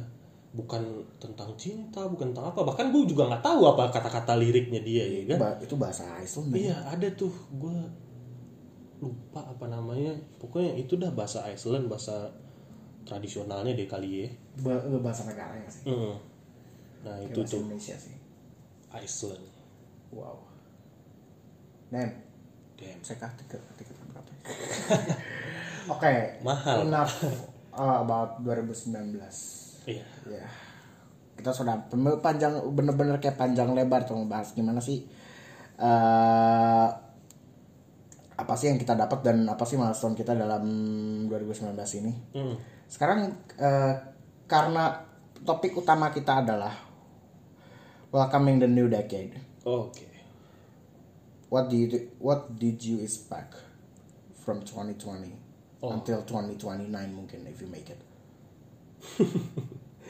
[0.54, 2.62] Bukan tentang cinta bukan tentang apa.
[2.62, 5.38] Bahkan gue juga nggak tahu apa kata-kata liriknya dia ya kan?
[5.42, 6.70] Ba- itu bahasa Iceland men.
[6.70, 7.34] iya ada tuh.
[7.50, 7.74] Gue
[8.98, 10.14] lupa apa namanya.
[10.38, 12.30] Pokoknya itu dah bahasa Iceland bahasa
[13.04, 14.30] tradisionalnya deh kali ya.
[14.60, 15.86] Ba- bahasa negara ya sih.
[15.88, 16.16] Mm.
[17.06, 17.60] nah Kayak itu bahasa tuh.
[17.64, 18.16] Indonesia sih.
[18.92, 19.46] Iceland.
[20.10, 20.38] Wow.
[21.90, 22.10] Nem.
[22.78, 24.32] Damn saya kah tiket tiket berapa
[25.98, 26.14] oke.
[26.46, 26.86] Mahal.
[26.86, 27.14] enough
[27.74, 29.18] uh, about 2019
[29.90, 30.06] iya.
[30.30, 30.46] Ya.
[31.34, 31.74] Kita sudah
[32.22, 35.06] panjang bener-bener kayak panjang lebar tuh ngebahas gimana sih
[35.78, 36.88] eh
[38.38, 40.62] apa sih yang kita dapat dan apa sih milestone kita dalam
[41.26, 42.54] 2019 ini Hmm.
[42.86, 43.94] sekarang eh,
[44.46, 45.04] karena
[45.40, 46.72] topik utama kita adalah
[48.10, 50.06] welcoming the new decade Oke.
[51.48, 53.58] what did you, what did you expect
[54.36, 55.34] from 2020
[55.78, 55.94] Oh.
[55.94, 58.02] until 2029 mungkin if you make it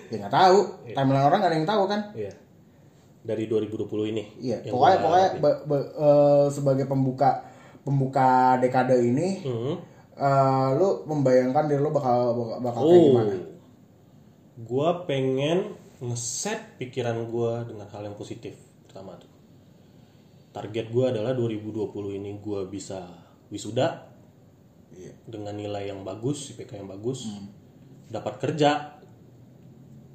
[0.07, 0.57] ya nggak tahu
[0.89, 2.31] timeline orang nggak ada yang tahu kan Iya.
[3.19, 4.23] Dari 2020 ini.
[4.39, 7.43] iya pokoknya pokoknya be- be- eh, sebagai pembuka
[7.87, 9.79] pembuka dekade ini Hmm.
[10.13, 13.05] eh, lu membayangkan diri lu bakal bakal, bakal kayak Oh.
[13.07, 13.35] gimana
[14.59, 19.29] Gua pengen ngeset pikiran gua dengan hal yang positif pertama tuh.
[20.49, 23.05] Target gua adalah 2020 ini gua bisa
[23.47, 24.09] wisuda
[24.89, 27.47] iya dengan nilai yang bagus, IPK yang bagus, Hmm.
[28.09, 28.97] dapat kerja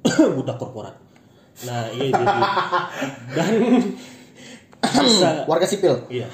[0.35, 0.99] budak korporat.
[1.63, 2.39] Nah, iya jadi
[3.37, 3.51] dan
[4.83, 6.27] bisa warga sipil iya.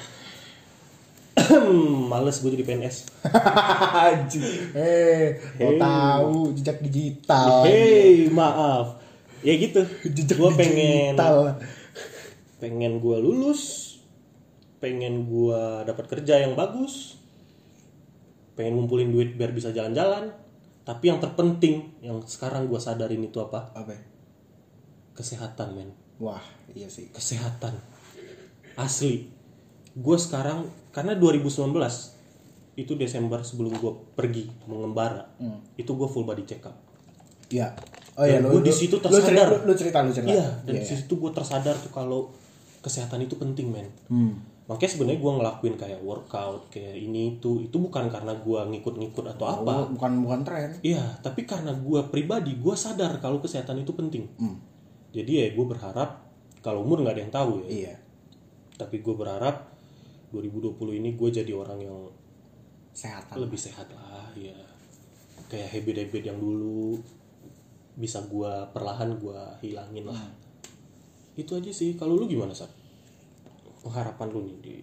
[2.10, 2.96] Males gue jadi PNS.
[4.76, 9.00] Eh mau tahu jejak digital Hei, maaf.
[9.40, 9.80] Ya gitu.
[10.16, 11.56] jejak Gue pengen digital
[12.60, 13.96] pengen gue lulus,
[14.78, 17.16] pengen gue dapat kerja yang bagus,
[18.54, 20.36] pengen ngumpulin duit biar bisa jalan-jalan.
[20.84, 23.72] Tapi yang terpenting, yang sekarang gue sadarin itu apa?
[23.72, 24.02] apa ya?
[25.16, 25.90] Kesehatan, men.
[26.20, 26.40] wah
[26.76, 27.80] iya sih Kesehatan.
[28.76, 29.39] Asli.
[29.96, 31.70] Gue sekarang karena 2019
[32.78, 35.26] itu Desember sebelum gue pergi mengembara,
[35.76, 36.76] itu gue full body check up.
[37.50, 37.74] Iya.
[38.18, 39.48] Oh iya, Dan lu, gua di situ tersadar.
[39.48, 40.30] lu, lu cerita, lu cerita.
[40.30, 42.30] Iya, dan Iya, di situ gue tersadar tuh kalau
[42.80, 43.88] kesehatan itu penting, men.
[44.10, 44.34] Hmm.
[44.70, 49.44] Makanya sebenarnya gue ngelakuin kayak workout, kayak ini itu, itu bukan karena gue ngikut-ngikut atau
[49.50, 49.72] apa.
[49.72, 50.70] Oh, bukan bukan tren.
[50.84, 54.30] Iya, tapi karena gue pribadi, gue sadar kalau kesehatan itu penting.
[54.38, 54.62] Hmm.
[55.10, 56.22] Jadi ya gue berharap,
[56.62, 57.66] kalau umur nggak ada yang tahu ya.
[57.66, 57.94] Iya.
[58.78, 59.70] Tapi gue berharap
[60.30, 61.98] 2020 ini gue jadi orang yang
[62.90, 63.42] Sehatan.
[63.42, 64.54] lebih sehat lah, ya.
[65.50, 66.98] Kayak habit-habit yang dulu
[67.98, 70.18] bisa gue perlahan gue hilangin lah.
[70.18, 70.34] Hmm.
[71.34, 71.98] Itu aja sih.
[71.98, 72.70] Kalau lu gimana sih?
[73.82, 74.76] Pengharapan lu nih di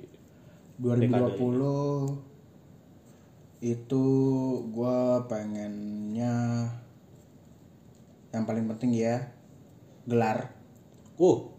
[0.77, 2.37] 2020
[3.57, 4.05] itu
[4.69, 6.69] gua pengennya
[8.29, 9.33] yang paling penting ya
[10.05, 10.53] gelar
[11.17, 11.56] Oh.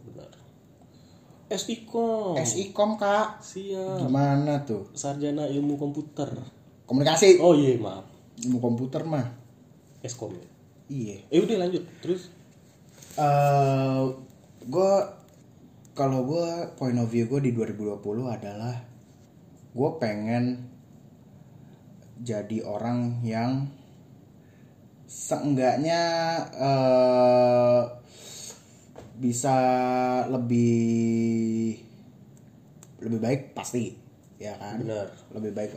[1.57, 2.37] SIKOM.
[2.37, 4.05] SIKOM kak Siap.
[4.05, 6.29] gimana tuh Sarjana Ilmu Komputer.
[6.85, 8.05] komunikasi Oh iya, maaf.
[8.39, 9.27] ilmu komputer mah
[9.99, 10.47] Eskom ya.
[10.89, 11.83] iya Eh udah lanjut.
[12.05, 12.29] Terus
[13.19, 14.03] eh
[14.69, 14.93] gue
[15.93, 17.99] kalau gue point of view gue di 2020
[18.31, 18.77] adalah
[19.75, 20.71] gue pengen
[22.19, 23.67] jadi orang yang
[25.09, 26.03] seenggaknya
[26.55, 27.83] eh
[29.19, 29.55] bisa
[30.31, 31.75] lebih
[32.99, 33.95] lebih baik pasti
[34.39, 35.07] ya kan Benar.
[35.35, 35.71] lebih baik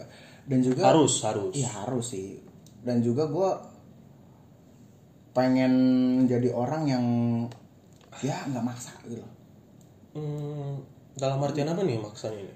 [0.45, 2.41] dan juga harus harus Iya harus sih.
[2.81, 3.49] Dan juga gue
[5.31, 5.73] pengen
[6.27, 7.05] jadi orang yang
[8.19, 9.21] ya nggak maksa gitu.
[9.21, 9.31] loh.
[10.11, 10.81] Hmm,
[11.15, 12.55] dalam artian apa nih maksudnya ini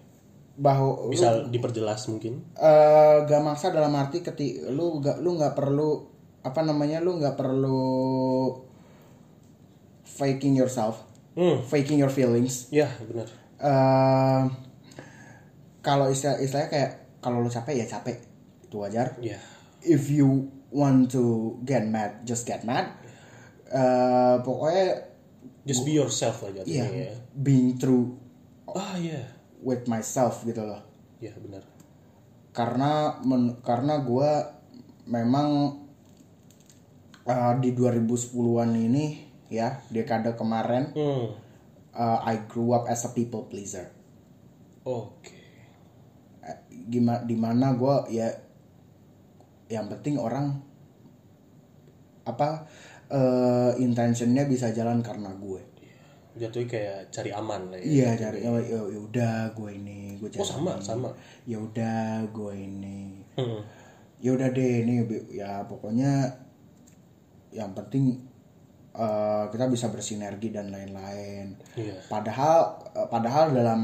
[0.59, 6.03] Bahwa bisa diperjelas mungkin eh gak maksa dalam arti ketik lu gak lu nggak perlu
[6.43, 7.83] apa namanya lu nggak perlu
[10.15, 11.03] faking yourself,
[11.35, 12.71] hmm faking your feelings.
[12.71, 14.43] ya benar eh
[15.79, 18.17] kalau istilah istilahnya kayak kalau lu capek ya capek
[18.63, 19.15] itu wajar.
[19.19, 19.37] ya
[19.83, 22.89] if you want to get mad, just get mad.
[23.69, 25.07] Eh pokoknya
[25.63, 28.13] just be yourself lah iya, jatuhnya ya being true
[28.67, 29.23] ah ya
[29.61, 30.81] with myself gitu loh.
[31.17, 31.63] ya benar
[32.51, 34.31] Karena men- karena gue
[35.05, 35.75] memang
[37.23, 39.24] eh, di 2010-an ini
[39.55, 41.25] ya dekade kemarin hmm
[41.95, 43.87] eh, I grew up as a people pleaser.
[44.83, 45.31] oke
[46.85, 48.29] Gimana di mana gue ya
[49.65, 50.53] yang penting orang
[52.21, 52.67] apa
[53.09, 55.61] eh, intentionnya bisa jalan karena gue.
[56.35, 60.27] jatuhnya kayak cari aman lah ya Iya cari ya, ya ya udah gue ini gue
[60.35, 61.07] oh sama sama
[61.47, 63.23] Ya udah gue ini.
[63.39, 63.61] hmm.
[64.19, 64.99] Ya udah deh ini
[65.31, 66.27] ya pokoknya
[67.55, 68.19] yang penting
[68.95, 71.55] eh, kita bisa bersinergi dan lain-lain.
[71.75, 73.81] iya Padahal eh, padahal dalam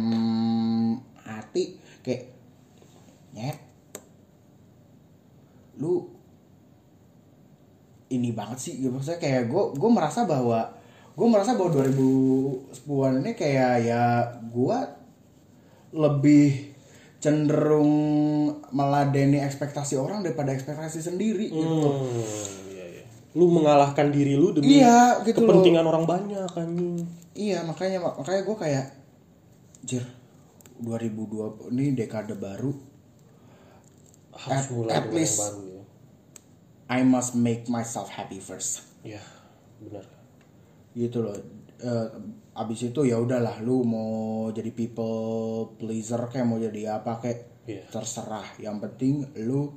[1.22, 2.32] hati kayak
[3.32, 3.58] nyet
[5.80, 6.04] lu
[8.12, 10.68] ini banget sih gitu maksudnya kayak gue gue merasa bahwa
[11.16, 14.04] gue merasa bahwa 2010-an ini kayak ya
[14.52, 14.78] gue
[15.96, 16.72] lebih
[17.22, 17.94] cenderung
[18.74, 21.62] meladeni ekspektasi orang daripada ekspektasi sendiri gitu.
[21.70, 22.61] Hmm.
[23.32, 25.56] Lu mengalahkan diri lu demi Iya, gitu loh.
[25.56, 27.00] kepentingan orang banyak anjing.
[27.32, 28.86] Iya makanya makanya gue kayak
[29.82, 30.04] jir
[30.78, 32.76] 2020 ini dekade baru
[34.32, 35.84] Harus At- mulai at least- baru ya.
[36.90, 39.24] I must make myself happy first Iya,
[39.80, 40.04] benar.
[40.92, 41.36] gitu loh
[41.80, 42.10] Eh,
[42.54, 44.14] abis itu ya udahlah lu mau
[44.50, 45.18] jadi people
[45.76, 47.90] pleaser kayak mau jadi apa kayak Iya.
[47.90, 49.74] terserah yang penting lu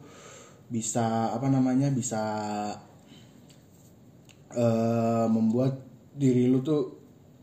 [0.67, 2.21] bisa apa namanya bisa
[4.55, 5.75] eh membuat
[6.13, 6.95] diri lu tuh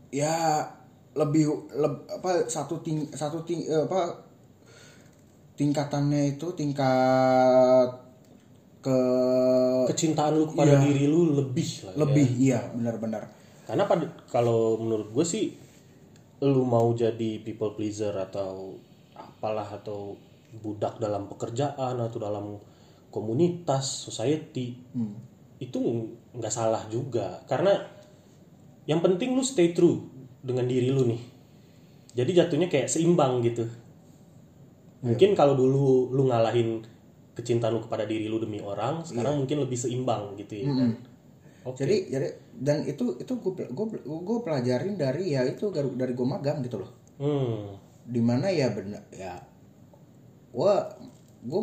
[0.08, 0.64] ya
[1.12, 4.16] lebih leb- apa satu ting satu ting eh, apa
[5.54, 7.88] tingkatannya itu tingkat
[8.82, 8.98] ke
[9.86, 10.82] Kecintaan lu kepada Iya.
[10.82, 11.98] diri lu lebih lah ya.
[12.02, 13.22] lebih iya benar-benar
[13.62, 15.54] Karena pada kalau menurut gue sih
[16.42, 18.74] lu mau jadi people pleaser atau
[19.14, 20.18] apalah atau
[20.54, 22.58] budak dalam pekerjaan atau dalam
[23.08, 24.74] komunitas society
[25.58, 25.78] itu
[26.32, 27.44] nggak salah juga.
[27.44, 27.76] Karena
[28.88, 30.02] yang penting lu stay true
[30.42, 31.22] dengan diri lu nih.
[32.12, 33.64] Jadi jatuhnya kayak seimbang gitu.
[35.02, 36.84] Mungkin kalau dulu lu ngalahin
[37.32, 40.68] kecintaan lu kepada diri lu demi orang sekarang mungkin lebih seimbang gitu ya.
[40.68, 40.90] Kan
[41.64, 41.78] oke.
[41.80, 46.26] Jadi jadi dan itu itu gue gue gue pelajarin dari ya itu dari, dari gue
[46.26, 46.90] magang gitu loh.
[47.22, 47.80] hmm.
[48.02, 49.38] Di mana ya bener ya
[50.52, 50.74] gue
[51.42, 51.60] gue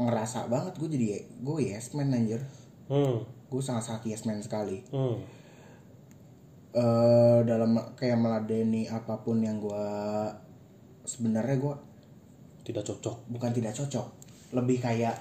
[0.00, 1.06] ngerasa banget gue jadi
[1.42, 2.40] gue yes man anjir.
[2.88, 4.80] hmm Gue sangat sangat yes man sekali.
[4.88, 5.44] hmm
[6.72, 9.86] eh dalam kayak meladeni apa pun yang gue
[11.04, 11.74] sebenarnya gue
[12.64, 14.08] tidak cocok bukan tidak cocok
[14.52, 15.20] lebih kayak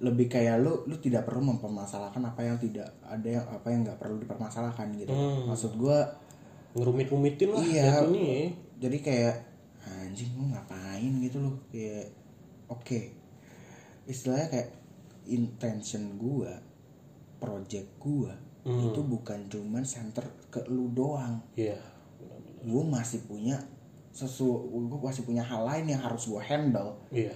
[0.00, 3.96] lebih kayak lu lu tidak perlu mempermasalahkan apa yang tidak ada yang apa yang nggak
[3.96, 5.48] perlu dipermasalahkan gitu Hmm.
[5.48, 5.98] maksud gue
[6.72, 7.84] ngerumit-rumitin lah Iya.
[8.04, 8.48] jatuhnya ya.
[8.78, 9.34] jadi kayak
[9.82, 12.12] anjing lu ngapain gitu loh kayak
[12.66, 13.00] oke
[14.04, 14.68] istilahnya kayak
[15.30, 16.58] intention gua
[17.38, 18.92] project gua Hmm.
[18.92, 21.40] itu bukan cuman center ke lu doang.
[21.56, 21.80] Iya
[22.60, 23.56] gua masih punya
[24.12, 27.00] sesu gua masih punya hal lain yang harus gua handle.
[27.08, 27.32] Iya.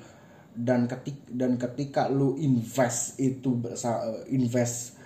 [0.55, 3.57] Dan ketik dan ketika lu invest itu
[4.29, 5.01] invest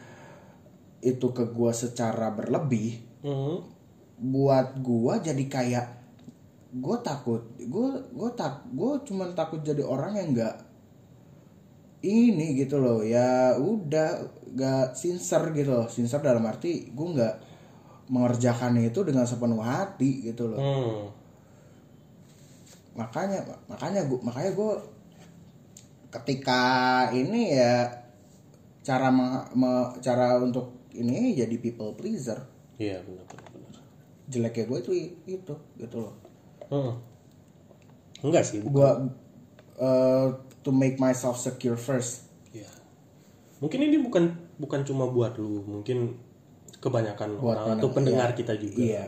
[0.99, 3.57] itu ke gua secara berlebih hmm.
[4.19, 5.87] buat gua jadi kayak
[6.69, 10.68] gue takut gue gue tak gue cuman takut jadi orang yang nggak
[11.99, 14.23] ini gitu loh ya udah
[14.55, 15.87] nggak sincere gitu loh.
[15.91, 17.35] Sincere dalam arti gue nggak
[18.09, 20.61] mengerjakan itu dengan sepenuh hati gitu loh.
[20.61, 21.05] Hmm.
[22.99, 24.73] Makanya makanya gue makanya gue
[26.09, 26.63] ketika
[27.13, 27.85] ini ya
[28.81, 32.39] cara me- me- cara untuk ini jadi people pleaser.
[32.79, 33.49] Iya benar benar
[34.29, 34.93] jeleknya gue itu
[35.27, 36.15] itu gitu loh.
[36.69, 36.95] Hmm.
[38.19, 38.99] enggak sih gua
[39.81, 40.29] uh,
[40.61, 42.69] to make myself secure first Iya.
[43.59, 44.25] Mungkin ini bukan
[44.57, 46.17] bukan cuma buat lu, mungkin
[46.77, 48.79] kebanyakan Buat orang atau pendengar, pendengar kita juga.
[48.79, 49.05] iya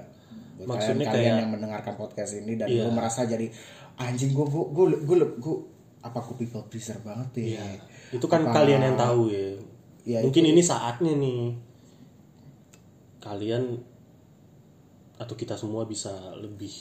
[0.56, 2.82] Buat Maksudnya kalian, kalian kayak- yang mendengarkan podcast ini dan Iya.
[2.82, 3.46] gue merasa jadi
[3.96, 5.56] anjing gue gue gue gue gue
[6.00, 7.64] apa aku people pleaser banget ya Iya.
[8.10, 9.54] Itu kan Apa- kalian yang tahu ya.
[10.02, 11.54] Ya, Mungkin ini saatnya nih
[13.20, 13.76] kalian
[15.16, 16.72] atau kita semua bisa lebih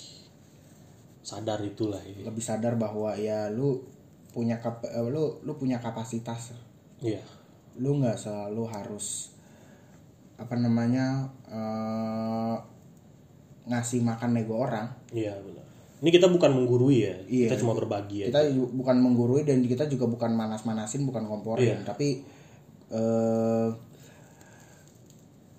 [1.20, 2.24] sadar itulah ya.
[2.24, 3.84] lebih sadar bahwa ya lu
[4.30, 6.54] punya kap eh, lu lu punya kapasitas
[7.00, 7.24] Iya.
[7.80, 9.34] lu nggak selalu harus
[10.36, 12.56] apa namanya eh,
[13.66, 15.66] ngasih makan nego orang Iya benar.
[16.00, 17.16] Ini kita bukan menggurui ya.
[17.28, 17.52] Iya.
[17.52, 18.26] Kita cuma berbagi ya.
[18.32, 21.86] kita ju- bukan menggurui dan kita juga bukan manas-manasin bukan komporin Iya.
[21.86, 22.24] tapi
[22.90, 23.70] eh,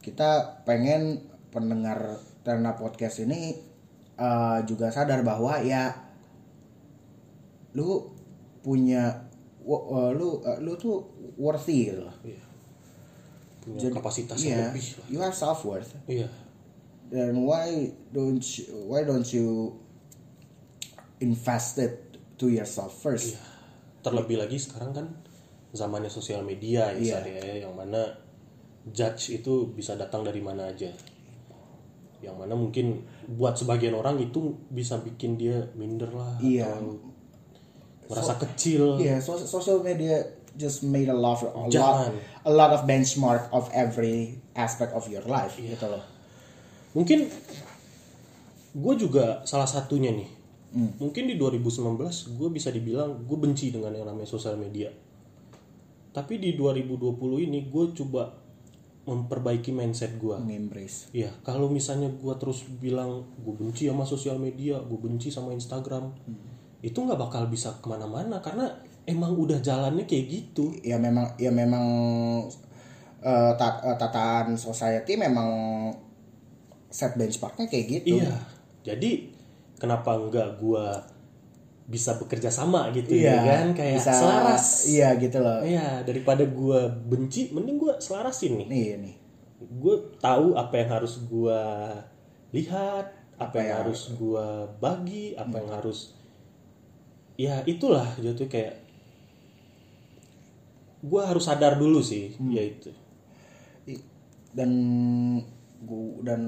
[0.01, 3.53] kita pengen pendengar Terna podcast ini
[4.17, 5.93] eh, juga sadar bahwa ya
[7.77, 8.09] lu
[8.61, 9.25] punya
[9.61, 11.05] eh, lu eh, lu tuh
[11.37, 12.17] worthy gitu loh.
[12.23, 12.43] Iya.
[13.61, 15.07] Punya kapasitas yang Iya, lebih lah.
[15.09, 16.29] you are self worth Iya.
[17.13, 17.69] then why
[18.09, 19.77] don't you, why don't you
[21.21, 23.43] invest it to yourself first Iya.
[24.01, 25.07] Terlebih lagi sekarang kan
[25.77, 27.21] zamannya sosial media ya.
[27.21, 28.01] Sar, ya, yang mana
[28.89, 30.89] judge itu bisa datang dari mana aja.
[32.25, 36.81] Yang mana mungkin buat sebagian orang itu bisa bikin dia minder lah Iya.
[36.81, 36.97] atau
[38.11, 38.99] merasa kecil.
[38.99, 40.27] Yeah, so, social media
[40.59, 42.11] just made a lot, a lot,
[42.43, 45.79] a lot of benchmark of every aspect of your life Iya.
[45.79, 46.03] gitu loh.
[46.99, 47.31] Mungkin
[48.75, 50.31] gue juga salah satunya nih.
[50.71, 50.91] Hmm.
[50.99, 54.91] Mungkin di 2019 gue bisa dibilang gue benci dengan yang namanya sosial media.
[56.11, 58.35] Tapi di 2020 ini gue coba
[59.07, 60.35] memperbaiki mindset gue.
[60.39, 61.11] Ngembrace.
[61.11, 66.15] Iya, kalau misalnya gue terus bilang gue benci sama sosial media, gue benci sama Instagram,
[66.81, 68.65] itu nggak bakal bisa ke mana-mana karena
[69.05, 70.73] emang udah jalannya kayak gitu.
[70.81, 71.85] Ya memang, ya memang
[73.21, 75.49] eh, tat- eh, tataan society memang
[76.89, 78.19] set benchmarknya kayak gitu.
[78.19, 78.35] Iya,
[78.83, 79.31] jadi
[79.77, 80.85] kenapa nggak gue
[81.91, 84.67] bisa bekerja sama gitu Iya, ya kan kayak bisa selaras.
[84.87, 85.59] Iya gitu loh.
[85.61, 88.67] Iya, daripada gue benci, mending gue selarasin nih.
[88.71, 89.15] Nih nih.
[89.59, 91.61] Gue tahu apa yang harus gue
[92.55, 93.07] lihat,
[93.37, 94.47] apa, yang, yang- harus gue
[94.79, 96.15] bagi, apa yang harus
[97.41, 98.77] ya itulah jatuh kayak
[101.01, 102.93] gue harus sadar dulu sih, ya itu.
[104.53, 104.71] Dan
[105.81, 106.43] gua dan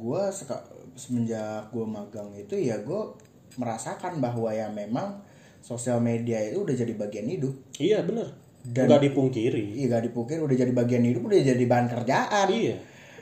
[0.00, 0.56] gua seka,
[0.96, 3.12] semenjak gua magang itu ya gua
[3.60, 5.20] merasakan bahwa ya memang
[5.60, 8.30] sosial media itu udah jadi bagian hidup Iya bener,
[8.64, 9.74] Dan- nggak dipungkiri.
[9.76, 12.76] iya gak dipukir udah jadi bagian hidup udah jadi bahan kerjaan Iya,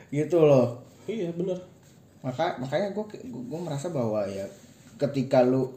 [0.07, 1.57] gitu loh iya bener.
[2.21, 3.09] maka makanya gua
[3.49, 4.45] gua merasa bahwa ya
[4.95, 5.67] ketika lu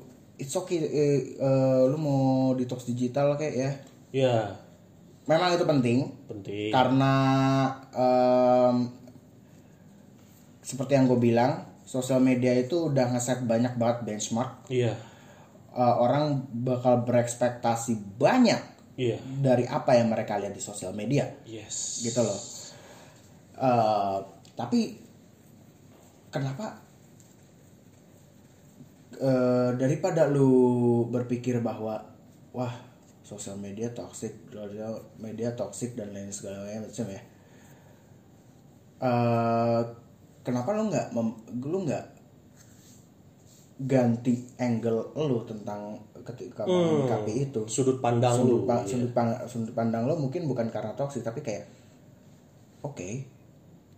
[0.41, 3.70] it's okay eh, eh, lu mau detox digital kayak ya?
[4.11, 4.36] Iya,
[5.28, 5.99] memang itu penting.
[6.26, 6.72] Penting.
[6.72, 7.14] karena
[7.93, 8.76] em,
[10.64, 14.66] seperti yang gue bilang sosial media itu udah ngeset banyak banget benchmark.
[14.70, 14.95] Iya,
[15.70, 18.59] Eh, orang bakal berekspektasi banyak
[18.99, 21.30] iya, dari apa yang mereka lihat di sosial media.
[21.47, 22.03] Yes.
[22.03, 22.41] gitu loh.
[23.55, 24.18] Eh,
[24.59, 24.99] tapi
[26.34, 26.74] kenapa
[29.20, 30.50] eh, daripada lu
[31.06, 32.00] berpikir bahwa
[32.50, 32.74] wah
[33.20, 37.22] sosial media toxic sosial media toxic dan lain segala macam ya
[39.00, 39.80] Eh,
[40.44, 41.16] kenapa lu nggak
[41.64, 42.04] lu nggak
[43.80, 48.68] ganti angle lu tentang ketika menyikapi itu Sudut pandang sudut, lu.
[48.68, 48.92] pa- iya.
[48.92, 49.12] sudut,
[49.48, 51.64] sudut pandang lo mungkin bukan karena toksik tapi kayak
[52.84, 53.24] oke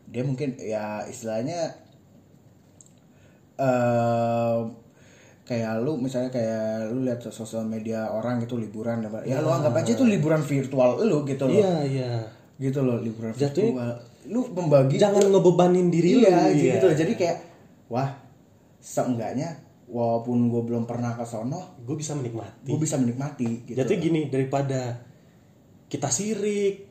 [0.06, 1.74] dia mungkin ya istilahnya
[3.58, 4.58] eh
[5.42, 9.90] kayak lu misalnya kayak lu lihat sosial media orang gitu liburan ya lu anggap aja
[9.92, 12.10] itu liburan virtual lu gitu loh Iya, iya.
[12.56, 13.90] gitu loh liburan Jatuhnya- virtual
[14.24, 16.54] lu membagi Jangan ngebebanin diri iya lu.
[16.54, 17.36] gitu jadi kayak
[17.88, 18.14] wah
[18.78, 22.64] seenggaknya walaupun gue belum pernah ke sono gue bisa menikmati.
[22.64, 25.02] gue bisa menikmati gitu Jadi gini, daripada
[25.86, 26.88] kita sirik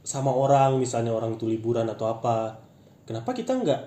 [0.00, 2.56] sama orang, misalnya orang itu liburan atau apa,
[3.04, 3.80] kenapa kita nggak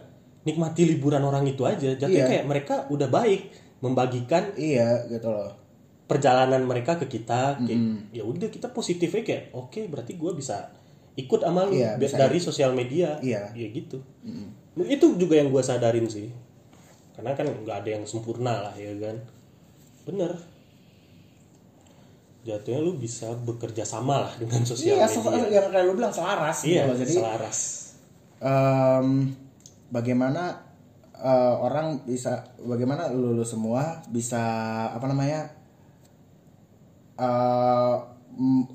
[0.43, 1.97] nikmati liburan orang itu aja?
[1.97, 2.25] Jadi Iya.
[2.29, 3.49] kayak mereka udah baik
[3.83, 5.51] membagikan iya gitu loh
[6.03, 7.57] perjalanan mereka ke kita.
[7.59, 10.69] Kayak, Ya udah kita positifnya kayak, oke berarti gue bisa
[11.15, 13.17] ikut sama lu Iya, bisa dari sosial media.
[13.19, 13.49] Iya.
[13.55, 13.99] Ya gitu.
[14.77, 16.27] Itu juga yang gue sadarin sih.
[17.15, 19.15] Karena kan nggak ada yang sempurna lah ya kan.
[20.03, 20.31] Bener.
[22.43, 25.63] Jatuhnya lu bisa bekerja sama lah dengan sosial iya media.
[25.63, 27.57] yang kayak lu bilang selaras gitu Iya, loh jadi selaras.
[28.43, 29.07] em,
[29.87, 30.62] bagaimana
[31.23, 34.43] eh, orang bisa bagaimana lu, lu semua bisa
[34.91, 35.47] apa namanya
[38.33, 38.67] m-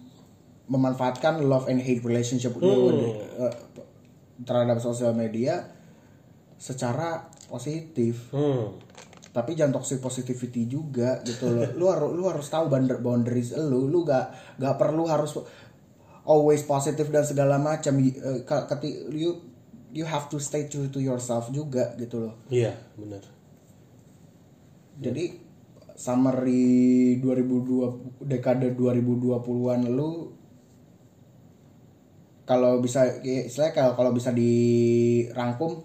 [0.69, 2.93] memanfaatkan love and hate relationship lu
[3.39, 3.55] eh,
[4.41, 5.65] terhadap sosial media
[6.57, 8.29] secara positif.
[8.31, 8.75] Hmm.
[9.29, 11.63] tapi jangan toxic positivity juga gitu loh.
[11.79, 13.87] Lu harus lu harus tahu boundar- boundaries lu.
[13.87, 15.39] Lu gak gak perlu harus
[16.27, 18.03] always positif dan segala macam.
[18.03, 19.48] Y- eh, ke- keti- you
[19.99, 23.27] you have to stay true to yourself juga gitu loh Iya, benar.
[24.97, 25.35] jadi
[25.99, 30.31] summary 2020 dekade 2020-an lu
[32.45, 35.83] kalau bisa ya, istilahnya kalau kalau bisa dirangkum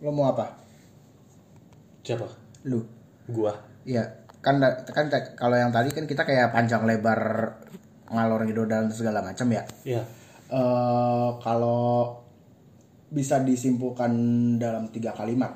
[0.00, 0.56] lu mau apa
[2.00, 2.26] Siapa?
[2.64, 2.80] lu
[3.26, 3.50] Gua.
[3.82, 4.06] Iya,
[4.38, 7.50] kan kan kalau yang tadi kan kita kayak panjang lebar
[8.06, 9.66] ngalor ngidul dan segala macam ya.
[9.82, 10.02] Iya.
[10.46, 12.14] Eh kalau
[13.10, 14.10] bisa disimpulkan
[14.58, 15.54] dalam tiga kalimat,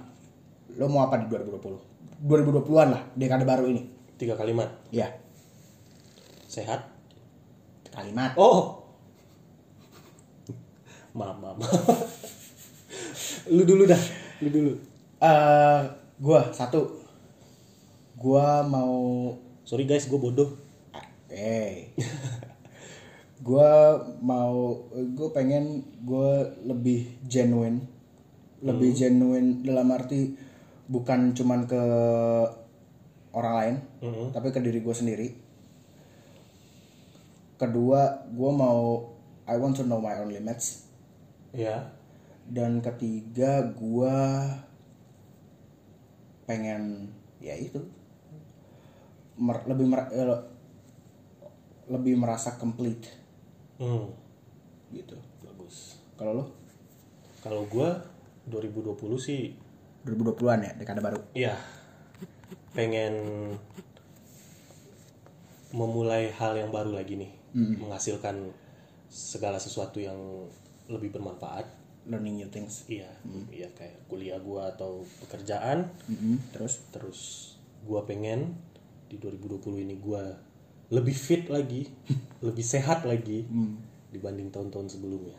[0.79, 2.27] lo mau apa di 2020?
[2.27, 3.83] 2020-an lah, dekade baru ini.
[4.21, 4.69] Tiga kalimat.
[4.93, 5.09] Iya,
[6.51, 6.83] Sehat.
[7.91, 8.35] kalimat.
[8.39, 8.87] Oh.
[11.11, 11.57] Maaf, maaf.
[11.59, 11.99] maaf.
[13.55, 13.99] lu dulu dah.
[14.45, 14.73] Lu dulu.
[15.19, 15.81] Eh,
[16.23, 17.03] gua satu.
[18.15, 19.35] Gua mau
[19.71, 20.59] Sorry guys, gue bodoh.
[21.31, 21.95] eh
[23.41, 26.33] gua mau gue pengen gue
[26.63, 27.81] lebih genuine.
[28.61, 30.37] Lebih genuine dalam arti
[30.85, 31.83] bukan cuman ke
[33.31, 34.25] orang lain Mhm.
[34.35, 35.29] tapi ke diri gue sendiri.
[37.57, 39.09] Kedua gue mau
[39.45, 40.87] I want to know my own limits.
[41.51, 41.97] Ya.
[42.47, 44.17] dan ketiga gue
[46.45, 47.07] pengen
[47.39, 47.79] ya itu.
[49.39, 50.27] Mer- lebih mer- eh,
[51.87, 53.07] lebih merasa complete
[53.81, 54.13] Hmm.
[54.93, 56.05] gitu Bagus.
[56.21, 56.45] kalau lo
[57.41, 57.89] Kalau gue
[58.53, 59.57] 2020 sih
[60.05, 61.57] 2020-an ya dekade baru ya
[62.77, 63.15] pengen
[65.71, 67.31] memulai hal yang baru lagi nih.
[67.55, 68.51] Menghasilkan
[69.11, 70.19] segala sesuatu yang
[70.91, 71.79] lebih bermanfaat.
[72.09, 73.13] learning new things Iya,
[73.53, 75.85] iya kayak kuliah gua atau pekerjaan.
[76.09, 76.41] Mm-mm.
[76.51, 77.21] terus Terus
[77.85, 78.57] gua pengen
[79.07, 80.25] di 2020 ini gua
[80.91, 81.87] lebih fit lagi,
[82.47, 83.47] lebih sehat lagi
[84.11, 85.39] dibanding tahun-tahun sebelumnya.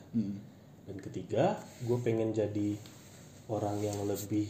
[0.81, 2.75] Dan ketiga, gue pengen jadi
[3.47, 4.47] orang yang lebih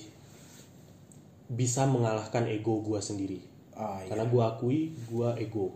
[1.51, 3.43] bisa mengalahkan ego gua sendiri.
[3.75, 4.07] ah iya.
[4.07, 5.75] Karena gua akui gua ego.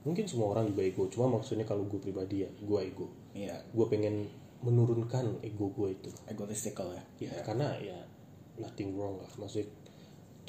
[0.00, 3.12] Mungkin semua orang juga ego, cuma maksudnya kalau gue pribadi ya, gua ego.
[3.36, 4.24] iya Gue pengen
[4.64, 6.08] menurunkan ego gue itu.
[6.24, 7.96] egotistical ya Ya, karena ya
[8.56, 9.28] nothing wrong lah.
[9.36, 9.68] Maksudnya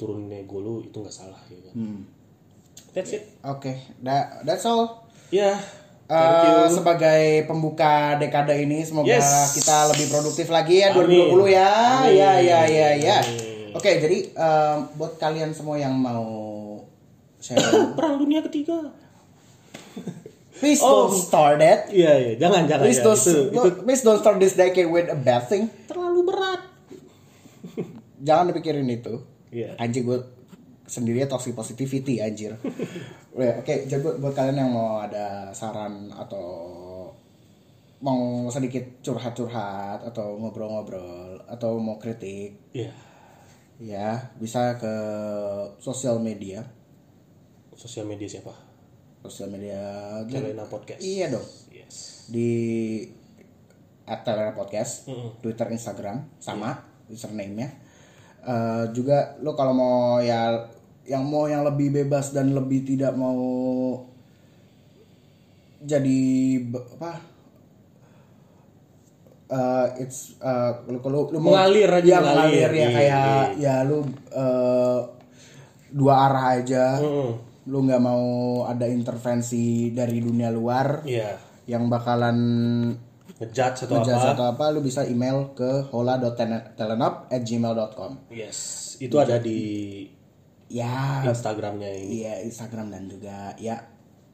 [0.00, 1.74] turunin ego lu itu nggak salah ya kan.
[2.92, 3.24] That's it.
[3.40, 5.56] oke that, that's all Ya.
[6.04, 9.56] Eh, sebagai pembuka dekade ini semoga Yes.
[9.56, 11.08] kita lebih produktif lagi ya Amin.
[11.08, 11.72] 2020 ya.
[12.04, 12.12] Amin.
[12.12, 13.18] Ya ya ya ya.
[13.72, 16.28] Oke, jadi em, buat kalian semua yang mau
[17.38, 17.56] share
[17.96, 18.92] Perang dunia ketiga.
[20.54, 21.08] please Oh.
[21.08, 21.88] don't start that.
[21.88, 22.84] Iya, iya, jangan jangan.
[22.84, 23.04] Please ya.
[23.04, 25.72] don't, Itu, itu please don't start this decade with a bad thing.
[25.88, 26.60] terlalu berat.
[28.20, 29.24] Jangan dipikirin itu.
[29.48, 29.74] Iya.
[29.76, 30.18] Anjir gue
[30.84, 32.54] sendiri toxic positivity anjir.
[33.32, 36.44] Ya, Oke, jadi buat, kalian yang mau ada saran atau
[37.98, 42.92] mau sedikit curhat-curhat atau ngobrol-ngobrol atau mau kritik Iya.
[43.78, 44.94] ya bisa ke
[45.78, 46.60] sosial media
[47.72, 48.52] Sosial media siapa?
[49.22, 49.80] sosial media
[50.28, 51.00] Telena Podcast.
[51.00, 52.28] iya dong Yes.
[52.28, 52.50] di
[54.04, 55.40] at Telena Podcast Mm-mm.
[55.40, 56.74] Twitter Instagram sama
[57.08, 57.70] username-nya
[58.42, 60.50] Eh, juga lo kalau mau ya
[61.04, 63.38] yang mau yang lebih bebas dan lebih tidak mau
[65.80, 66.20] jadi
[66.92, 67.30] apa
[69.46, 72.70] Eh, it's eh, lu kalau lu mau Mengalir aja, ya, mengalir.
[72.72, 73.22] ya Iya, kayak
[73.60, 74.00] ya lu
[74.32, 75.00] eh,
[75.92, 77.30] dua arah aja Mm-mm.
[77.68, 78.24] lu nggak mau
[78.64, 81.36] ada intervensi dari dunia luar Iya.
[81.68, 82.38] yang bakalan
[83.42, 84.32] Ngejudge atau ngejudge apa?
[84.32, 88.58] atau apa lu bisa email ke hola.telenop at gmail.com Yes.
[88.96, 90.06] Itu ada di
[90.70, 92.22] ya Instagramnya ini.
[92.22, 93.76] iya Instagram dan juga ya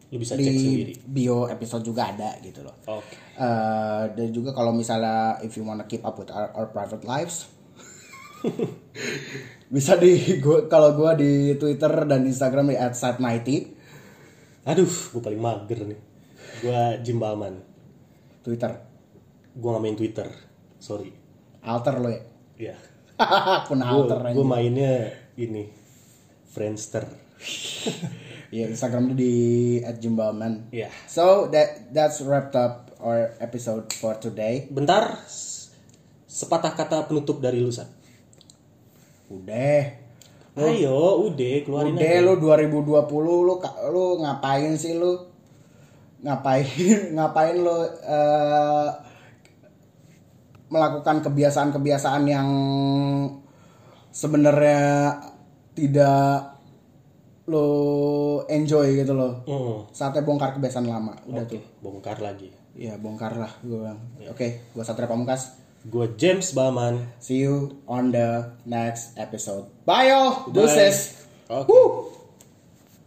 [0.08, 0.92] Lu bisa cek sendiri.
[0.92, 3.16] di bio episode juga ada gitu loh Oke.
[3.34, 7.48] Eh, dan juga kalau misalnya if you wanna keep up with our, our private lives
[9.68, 13.48] bisa di gua kalau gua di Twitter dan Instagram di @sat90
[14.64, 15.96] Aduh, gue paling mager nih.
[16.60, 17.56] Gue Jim Balman.
[18.38, 18.68] Twitter
[19.52, 20.28] Gue gak main Twitter.
[20.76, 21.10] Sorry.
[21.60, 22.22] alter lo ya
[22.56, 22.76] Iya.
[23.58, 24.48] akun alter Gue aja.
[24.48, 24.92] mainnya
[25.34, 25.66] ini.
[26.48, 27.04] Friendster.
[28.50, 29.34] ya Instagram di
[29.94, 30.88] @jimbalman Iya.
[31.04, 35.20] so that that's wrapped up our episode for today Bentar.
[36.24, 37.86] Sepatah kata penutup dari lu, San.
[39.28, 39.84] udah
[40.56, 42.24] Ayo, udah keluarin udah aja.
[42.24, 42.82] lu 2020
[43.20, 45.14] lu lu ngapain sih lu
[46.18, 46.66] ngapain
[47.14, 48.88] ngapain lu eh,
[50.68, 52.48] melakukan kebiasaan-kebiasaan yang
[54.10, 55.16] sebenarnya
[55.72, 56.58] tidak
[57.46, 57.68] lo
[58.44, 59.88] enjoy gitu loh Hmm.
[59.88, 62.52] saatnya bongkar kebiasaan lama udah Oke, tuh bongkar lagi.
[62.74, 67.00] ya bongkar lah gue bilang oke gue Satria Pamungkas Gue James Baman.
[67.16, 70.52] see you on the next episode bye Bye.
[70.52, 71.24] deuces.
[71.48, 72.12] Woo!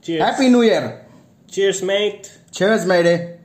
[0.02, 0.22] Cheers.
[0.24, 1.06] happy new year
[1.46, 2.26] Cheers, mate.
[2.50, 3.41] cheers matey